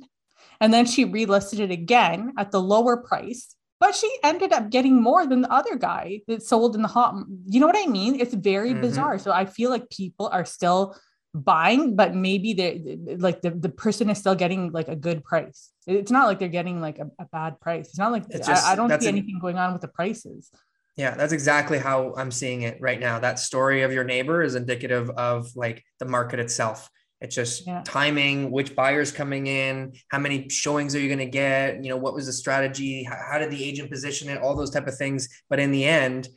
[0.61, 5.01] And then she relisted it again at the lower price but she ended up getting
[5.01, 7.14] more than the other guy that sold in the hot
[7.47, 8.20] you know what i mean?
[8.20, 8.81] It's very mm-hmm.
[8.81, 9.18] bizarre.
[9.18, 10.97] So i feel like people are still
[11.35, 15.70] buying but maybe they like the, the person is still getting like a good price.
[15.87, 17.89] It's not like they're getting like a, a bad price.
[17.89, 20.51] It's not like it's just, I, I, don't see anything going on with the prices.
[20.97, 23.18] Yeah that's exactly how i'm seeing it right now.
[23.18, 26.89] That story of your neighbor is indicative of like the market itself
[27.21, 27.83] it's just yeah.
[27.85, 31.83] timing, which buyers coming in, how many showings are you going to get?
[31.83, 33.05] You know, what was the strategy?
[33.05, 34.43] How, how, did the agent position it?
[34.43, 35.29] All those type of things.
[35.49, 36.29] But in the end,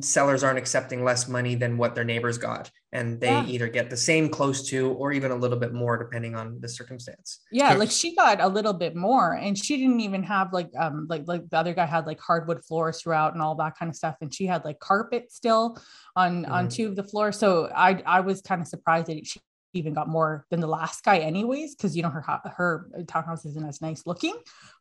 [0.00, 3.46] sellers aren't accepting less money than what their neighbors got, and they yeah.
[3.46, 6.68] either get the same, close to, or even a little bit more, depending on the
[6.68, 7.40] circumstance.
[7.50, 11.06] Yeah, like she got a little bit more, and she didn't even have like um
[11.08, 13.96] like like the other guy had like hardwood floors throughout and all that kind of
[13.96, 15.78] stuff, and she had like carpet still
[16.14, 16.52] on mm-hmm.
[16.52, 17.38] on two of the floors.
[17.38, 19.40] So I I was kind of surprised that she
[19.74, 22.24] even got more than the last guy anyways because you know her
[22.56, 24.34] her townhouse isn't as nice looking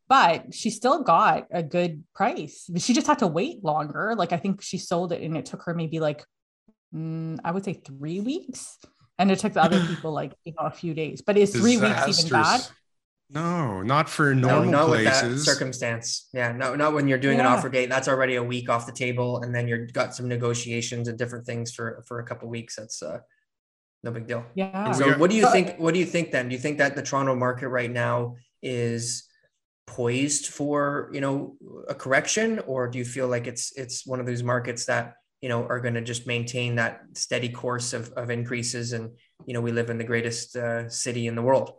[0.07, 4.37] but she still got a good price she just had to wait longer like i
[4.37, 6.23] think she sold it and it took her maybe like
[6.93, 8.77] mm, i would say three weeks
[9.19, 11.77] and it took the other people like you know a few days but is three
[11.77, 12.61] weeks even bad
[13.29, 15.21] no, not for normal no, not places.
[15.21, 16.29] With that circumstance.
[16.33, 17.45] Yeah, no, not when you're doing yeah.
[17.45, 17.89] an offer date.
[17.89, 21.45] That's already a week off the table, and then you've got some negotiations and different
[21.45, 22.77] things for for a couple weeks.
[22.77, 23.19] That's uh,
[24.03, 24.45] no big deal.
[24.55, 24.87] Yeah.
[24.87, 25.77] And so what do you think?
[25.77, 26.49] What do you think then?
[26.49, 29.23] Do you think that the Toronto market right now is
[29.87, 31.55] poised for, you know,
[31.87, 32.59] a correction?
[32.67, 35.79] Or do you feel like it's it's one of those markets that, you know, are
[35.79, 39.11] going to just maintain that steady course of, of increases and,
[39.45, 41.73] you know, we live in the greatest uh, city in the world?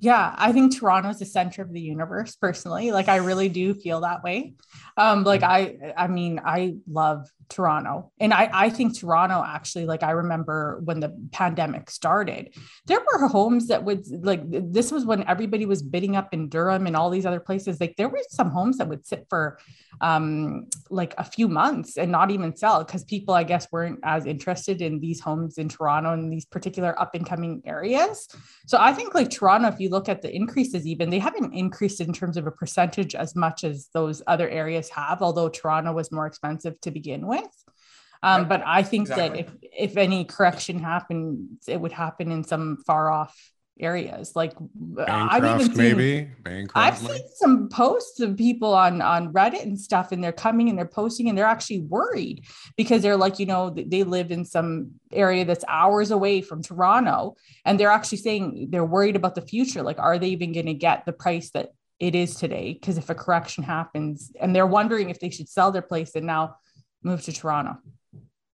[0.00, 2.90] Yeah, I think Toronto is the center of the universe personally.
[2.90, 4.54] Like I really do feel that way.
[4.96, 5.86] Um like mm-hmm.
[5.96, 8.10] I I mean, I love Toronto.
[8.18, 12.54] And I, I think Toronto actually, like I remember when the pandemic started,
[12.86, 16.86] there were homes that would like this was when everybody was bidding up in Durham
[16.86, 17.80] and all these other places.
[17.80, 19.58] Like there were some homes that would sit for
[20.00, 24.26] um like a few months and not even sell because people, I guess, weren't as
[24.26, 28.28] interested in these homes in Toronto and these particular up and coming areas.
[28.66, 32.00] So I think like Toronto, if you look at the increases, even they haven't increased
[32.00, 36.10] in terms of a percentage as much as those other areas have, although Toronto was
[36.10, 37.50] more expensive to begin with.
[38.22, 39.42] Um, but I think exactly.
[39.42, 43.36] that if if any correction happens, it would happen in some far off
[43.80, 44.36] areas.
[44.36, 49.32] Like Bancroft, I've even seen, maybe Bancroft, I've seen some posts of people on on
[49.32, 52.44] Reddit and stuff, and they're coming and they're posting, and they're actually worried
[52.76, 57.36] because they're like, you know, they live in some area that's hours away from Toronto,
[57.64, 59.82] and they're actually saying they're worried about the future.
[59.82, 62.72] Like, are they even going to get the price that it is today?
[62.74, 66.26] Because if a correction happens, and they're wondering if they should sell their place and
[66.26, 66.56] now
[67.02, 67.78] move to Toronto.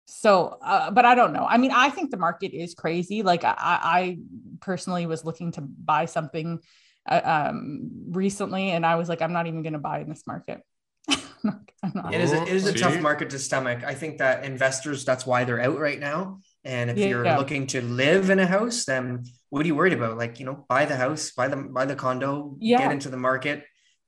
[0.07, 1.45] So, uh, but I don't know.
[1.49, 3.23] I mean, I think the market is crazy.
[3.23, 4.19] Like, I, I
[4.61, 6.61] personally was looking to buy something
[7.09, 10.27] uh, um, recently, and I was like, I'm not even going to buy in this
[10.27, 10.63] market.
[12.11, 13.85] It is a, it is a tough market to stomach.
[13.85, 16.41] I think that investors, that's why they're out right now.
[16.65, 17.39] And if yeah, you're yeah.
[17.39, 20.19] looking to live in a house, then what are you worried about?
[20.19, 22.79] Like, you know, buy the house, buy the buy the condo, yeah.
[22.79, 23.65] get into the market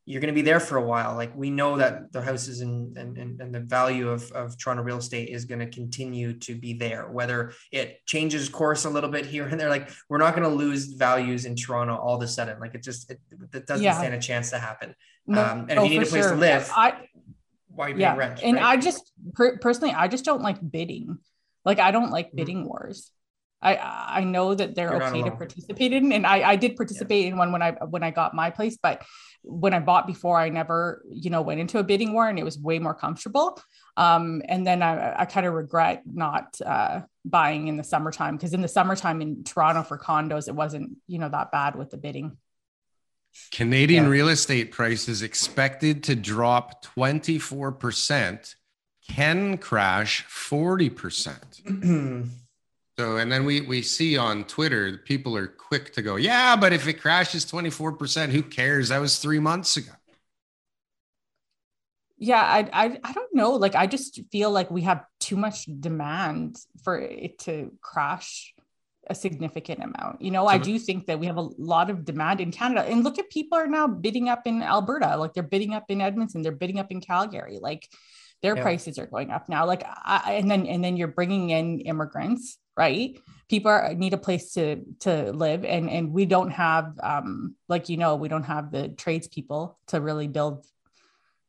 [0.08, 1.14] you're going to be there for a while.
[1.14, 4.96] Like we know that the houses and, and, and the value of, of Toronto real
[4.96, 9.26] estate is going to continue to be there, whether it changes course a little bit
[9.26, 9.68] here and there.
[9.68, 12.58] Like we're not going to lose values in Toronto all of a sudden.
[12.58, 13.20] Like it just, it,
[13.52, 13.98] it doesn't yeah.
[13.98, 14.94] stand a chance to happen.
[15.26, 16.32] No, um, and if oh, you need a place sure.
[16.32, 17.06] to live, I,
[17.68, 18.16] why yeah.
[18.16, 18.40] rent?
[18.42, 18.64] And right?
[18.64, 21.18] I just per- personally, I just don't like bidding.
[21.66, 22.36] Like I don't like mm-hmm.
[22.36, 22.68] bidding mm-hmm.
[22.68, 23.10] wars.
[23.60, 27.24] I I know that they're You're okay to participate in, and I I did participate
[27.24, 27.32] yeah.
[27.32, 29.02] in one when I when I got my place, but
[29.42, 32.44] when I bought before, I never you know went into a bidding war, and it
[32.44, 33.60] was way more comfortable.
[33.96, 38.54] Um, and then I I kind of regret not uh, buying in the summertime because
[38.54, 41.96] in the summertime in Toronto for condos, it wasn't you know that bad with the
[41.96, 42.36] bidding.
[43.52, 44.10] Canadian yeah.
[44.10, 48.54] real estate prices expected to drop 24%,
[49.08, 52.28] can crash 40%.
[52.98, 56.72] So, and then we we see on Twitter, people are quick to go, yeah, but
[56.72, 58.88] if it crashes 24%, who cares?
[58.88, 59.92] That was three months ago.
[62.20, 63.52] Yeah, I, I I don't know.
[63.52, 68.54] Like I just feel like we have too much demand for it to crash
[69.08, 70.20] a significant amount.
[70.20, 72.82] You know, I do think that we have a lot of demand in Canada.
[72.82, 76.00] And look at people are now bidding up in Alberta, like they're bidding up in
[76.00, 77.58] Edmonton, they're bidding up in Calgary.
[77.60, 77.88] Like
[78.42, 78.62] their Yeah.
[78.62, 79.64] prices are going up now.
[79.66, 83.18] Like, I, and then and then you're bringing in immigrants, right?
[83.50, 87.88] People are, need a place to to live, and and we don't have, um, like
[87.88, 90.64] you know, we don't have the tradespeople to really build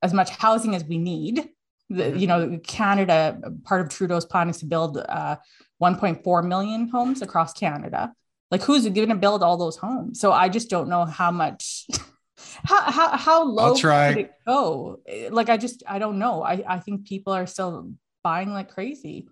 [0.01, 1.49] as much housing as we need.
[1.89, 2.17] The.
[2.17, 5.37] You know, Canada, part of Trudeau's plan is to build uh,
[5.81, 8.13] 1.4 million homes across Canada.
[8.51, 10.19] Like, who's going to build all those homes?
[10.19, 11.87] So I just don't know how much,
[12.63, 14.13] how how how low try.
[14.13, 14.99] could it go?
[15.29, 16.43] Like, I just I don't know.
[16.43, 17.91] I I think people are still
[18.23, 19.27] buying like crazy.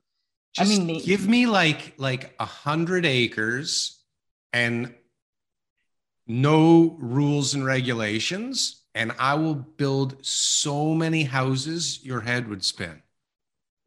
[0.59, 3.99] I mean, the- give me like like a hundred acres
[4.53, 4.93] and
[6.25, 13.01] no rules and regulations, and I will build so many houses your head would spin.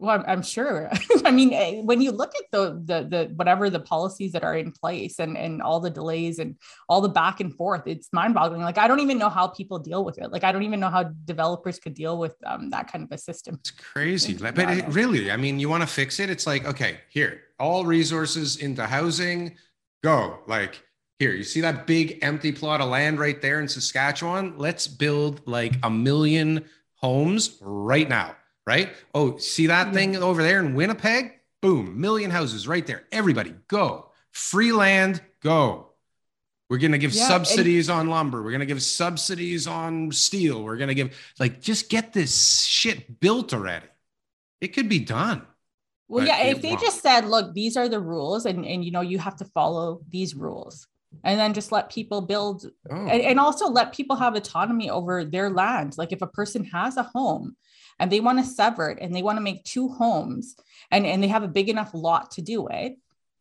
[0.00, 0.90] Well, I'm, sure.
[1.26, 4.56] I mean, eh, when you look at the, the the whatever the policies that are
[4.56, 6.56] in place and and all the delays and
[6.88, 8.62] all the back and forth, it's mind-boggling.
[8.62, 10.32] Like I don't even know how people deal with it.
[10.32, 13.18] Like I don't even know how developers could deal with um, that kind of a
[13.18, 13.56] system.
[13.60, 14.32] It's crazy.
[14.32, 16.30] It's Like, But it, really, I mean, you want to fix it?
[16.30, 19.56] It's like, okay, here, all resources into housing,
[20.02, 20.38] go.
[20.46, 20.82] Like,
[21.18, 24.54] here, you see that big empty plot of land right there in Saskatchewan?
[24.56, 28.34] Let's build like a million homes right now,
[28.70, 28.88] right?
[29.14, 29.92] Oh, see that Yeah.
[29.92, 31.32] thing over there in Winnipeg?
[31.60, 33.02] Boom, million houses right there.
[33.10, 34.10] Everybody, go.
[34.30, 35.88] Free land, go.
[36.68, 38.38] We're going to give Yeah, and- subsidies on lumber.
[38.44, 40.62] We're going to give subsidies on steel.
[40.62, 41.10] We're going to give,
[41.40, 43.86] like, just get this shit built already.
[44.60, 45.42] It could be done.
[46.06, 46.80] Well, yeah, if they won't.
[46.80, 50.00] just said, look, these are the rules and and you know you have to follow
[50.08, 50.86] these rules.
[51.24, 52.58] And then just let people build
[52.90, 55.96] Oh, and, and also let people have autonomy over their land.
[55.98, 57.56] Like if a person has a home
[58.00, 60.56] and they want to sever it and they want to make two homes
[60.90, 62.96] and, and they have a big enough lot to do it,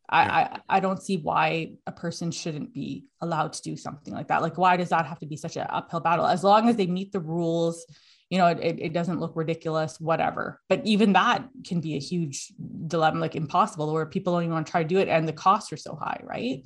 [0.08, 0.58] I, Yeah.
[0.68, 4.42] I, I don't see why a person shouldn't be allowed to do something like that.
[4.42, 6.26] Like, why does that have to be such an uphill battle?
[6.26, 7.86] As long as they meet the rules,
[8.28, 10.60] you know, it, it, doesn't look ridiculous, whatever.
[10.68, 12.52] But even that can be a huge
[12.86, 15.32] dilemma, like impossible, where people don't even want to try to do it and the
[15.32, 16.64] costs are so high, right?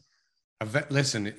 [0.90, 1.32] Listen,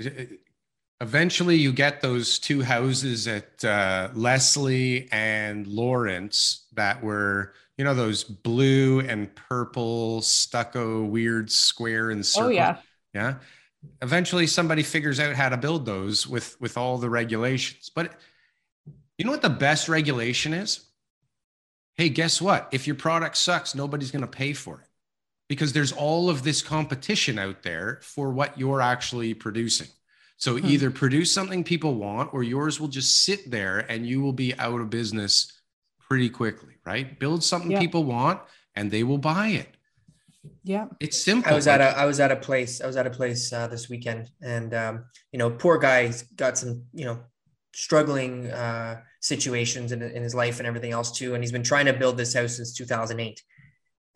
[1.01, 7.93] eventually you get those two houses at uh, Leslie and Lawrence that were, you know,
[7.93, 12.47] those blue and purple stucco weird square and circle.
[12.47, 12.77] Oh, yeah.
[13.13, 13.35] Yeah.
[14.01, 17.91] Eventually somebody figures out how to build those with with all the regulations.
[17.93, 18.13] But
[19.17, 20.85] you know what the best regulation is?
[21.95, 22.67] Hey, guess what?
[22.71, 24.87] If your product sucks, nobody's going to pay for it
[25.47, 29.87] because there's all of this competition out there for what you're actually producing.
[30.37, 30.65] So Hmm.
[30.65, 34.57] either produce something people want or yours will just sit there and you will be
[34.59, 35.51] out of business
[36.07, 37.17] pretty quickly, right?
[37.19, 37.79] Build something Yeah.
[37.79, 38.41] people want
[38.75, 39.69] and they will buy it.
[40.63, 40.87] Yeah.
[40.99, 41.51] It's simple.
[41.51, 43.67] I was at a I was at a place I was at a place uh,
[43.67, 47.23] this weekend, and um, you know, poor guy's got some you know
[47.73, 51.87] struggling uh, situations in, in his life and everything else too, and he's been trying
[51.87, 53.41] to build this house since 2008,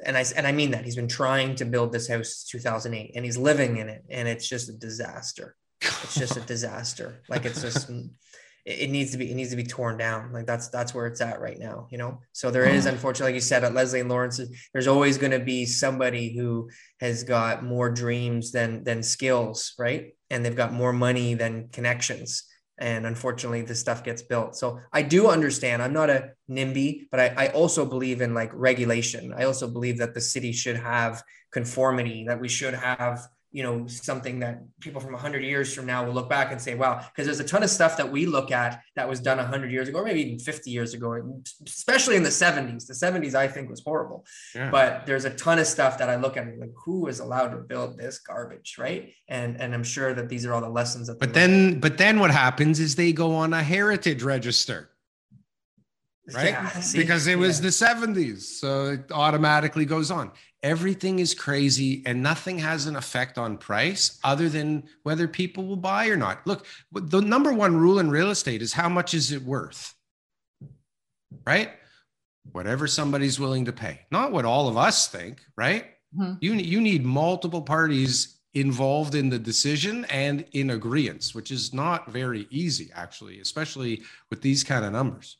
[0.05, 3.11] and I and I mean that he's been trying to build this house since 2008,
[3.15, 5.55] and he's living in it, and it's just a disaster.
[5.81, 7.21] It's just a disaster.
[7.29, 7.89] Like it's just
[8.65, 10.31] it needs to be it needs to be torn down.
[10.31, 12.19] Like that's that's where it's at right now, you know.
[12.33, 12.95] So there is mm-hmm.
[12.95, 14.39] unfortunately, like you said, at Leslie and Lawrence,
[14.73, 16.69] there's always going to be somebody who
[16.99, 20.13] has got more dreams than than skills, right?
[20.29, 22.43] And they've got more money than connections.
[22.77, 24.55] And unfortunately, this stuff gets built.
[24.55, 25.81] So I do understand.
[25.81, 29.33] I'm not a NIMBY, but I, I also believe in like regulation.
[29.35, 31.21] I also believe that the city should have
[31.51, 36.05] conformity, that we should have you know something that people from 100 years from now
[36.05, 38.51] will look back and say wow because there's a ton of stuff that we look
[38.51, 41.17] at that was done 100 years ago or maybe even 50 years ago
[41.65, 44.69] especially in the 70s the 70s i think was horrible Yeah.
[44.69, 47.49] but there's a ton of stuff that i look at and like who is allowed
[47.49, 51.07] to build this garbage right and and i'm sure that these are all the lessons
[51.07, 54.89] that But then, but then what happens is they go on a heritage register,
[56.33, 56.53] right?
[56.53, 57.63] Yeah, because it was Yeah.
[57.67, 58.41] the 70s.
[58.61, 60.31] So it automatically goes on.
[60.61, 65.77] Everything is crazy and nothing has an effect on price other than whether people will
[65.77, 66.45] buy or not.
[66.45, 69.93] Look, the number one rule in real estate is how much is it worth?
[71.45, 71.71] Right?
[72.51, 75.85] Whatever somebody's willing to pay, not what all of us think, right?
[76.17, 76.37] Mhm.
[76.41, 82.11] You, you need multiple parties involved in the decision and in agreement, which is not
[82.11, 85.37] very easy, actually, especially with these kind of numbers.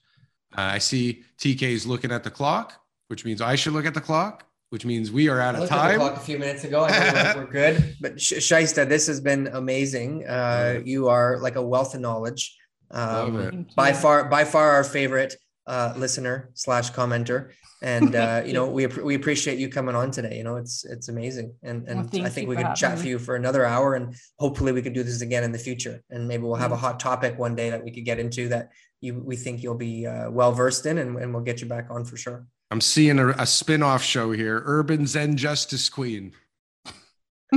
[0.57, 2.73] Uh, I see TK's looking at the clock,
[3.07, 5.73] which means I should look at the clock, which means we are out of looked
[5.73, 6.13] at the time.
[6.13, 6.83] a few minutes ago.
[6.83, 7.95] I think we're, we're good.
[8.01, 10.27] But Sh- Shaista, this has been amazing.
[10.27, 12.55] Uh, you are like a wealth of knowledge.
[12.91, 13.51] Um, Love it.
[13.51, 15.35] Thank by far by far our favorite
[15.67, 17.51] uh, listener slash commenter
[17.81, 21.09] and uh, you know we, we appreciate you coming on today you know it's it's
[21.09, 23.93] amazing and and Well, i think we could chat having for you for another hour
[23.93, 26.75] and hopefully we could do this again in the future and maybe we'll have a
[26.75, 30.07] hot topic one day that we could get into that you we think you'll be
[30.07, 33.19] uh, well versed in and, and we'll get you back on for sure I'm seeing
[33.19, 36.33] a, a spin-off show here, Urban Zen Justice Queen.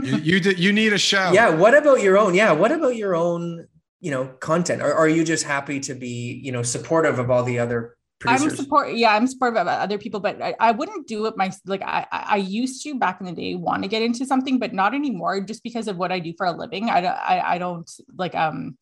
[0.03, 1.33] you you, d- you need a show.
[1.33, 1.51] Yeah.
[1.55, 2.35] What about your own?
[2.35, 2.53] Yeah.
[2.53, 3.67] What about your own?
[4.01, 4.83] You know, content.
[4.83, 8.53] Or are you just happy to be, you know, supportive of all the other producers?
[8.53, 8.95] I'm support.
[8.95, 12.07] Yeah, I'm supportive of other people, but I, I wouldn't do it my like I
[12.11, 14.95] I I used to back in the day want to get into something, but not
[14.95, 16.91] anymore, just because of what I do for a living.
[16.91, 18.77] I don't I, I don't like um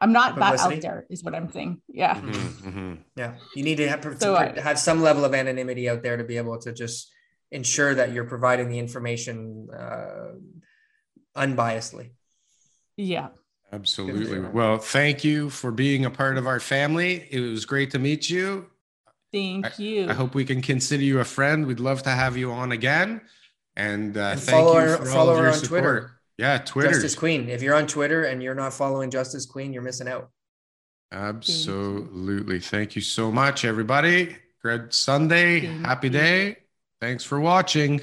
[0.00, 1.80] I'm not that out there, is what I'm saying.
[1.88, 2.14] Yeah.
[2.14, 2.32] Mhm,
[2.72, 2.98] mhm.
[3.16, 6.16] Yeah, you need to have, to So, uh, have some level of anonymity out there
[6.16, 7.12] to be able to just
[7.50, 10.34] ensure that you're providing the information uh,
[11.36, 12.10] unbiasedly.
[12.96, 13.28] Yeah.
[13.72, 14.40] Absolutely.
[14.40, 17.26] Well, thank you for being a part of our family.
[17.30, 18.66] It was great to meet you.
[19.30, 20.08] Thank you.
[20.08, 21.66] I hope we can consider you a friend.
[21.66, 23.20] We'd love to have you on again.
[23.76, 25.80] And, uh, And thank follow you for follow all of her your on support.
[25.82, 26.17] Twitter.
[26.38, 26.90] Yeah, Twitter.
[26.90, 27.48] Justice Queen.
[27.48, 30.30] If you're on Twitter and you're not following Justice Queen, you're missing out.
[31.10, 32.60] Absolutely.
[32.60, 34.36] Thank you so much, everybody.
[34.62, 35.60] Great Sunday.
[35.60, 36.58] Happy day.
[37.00, 38.02] Thanks for watching.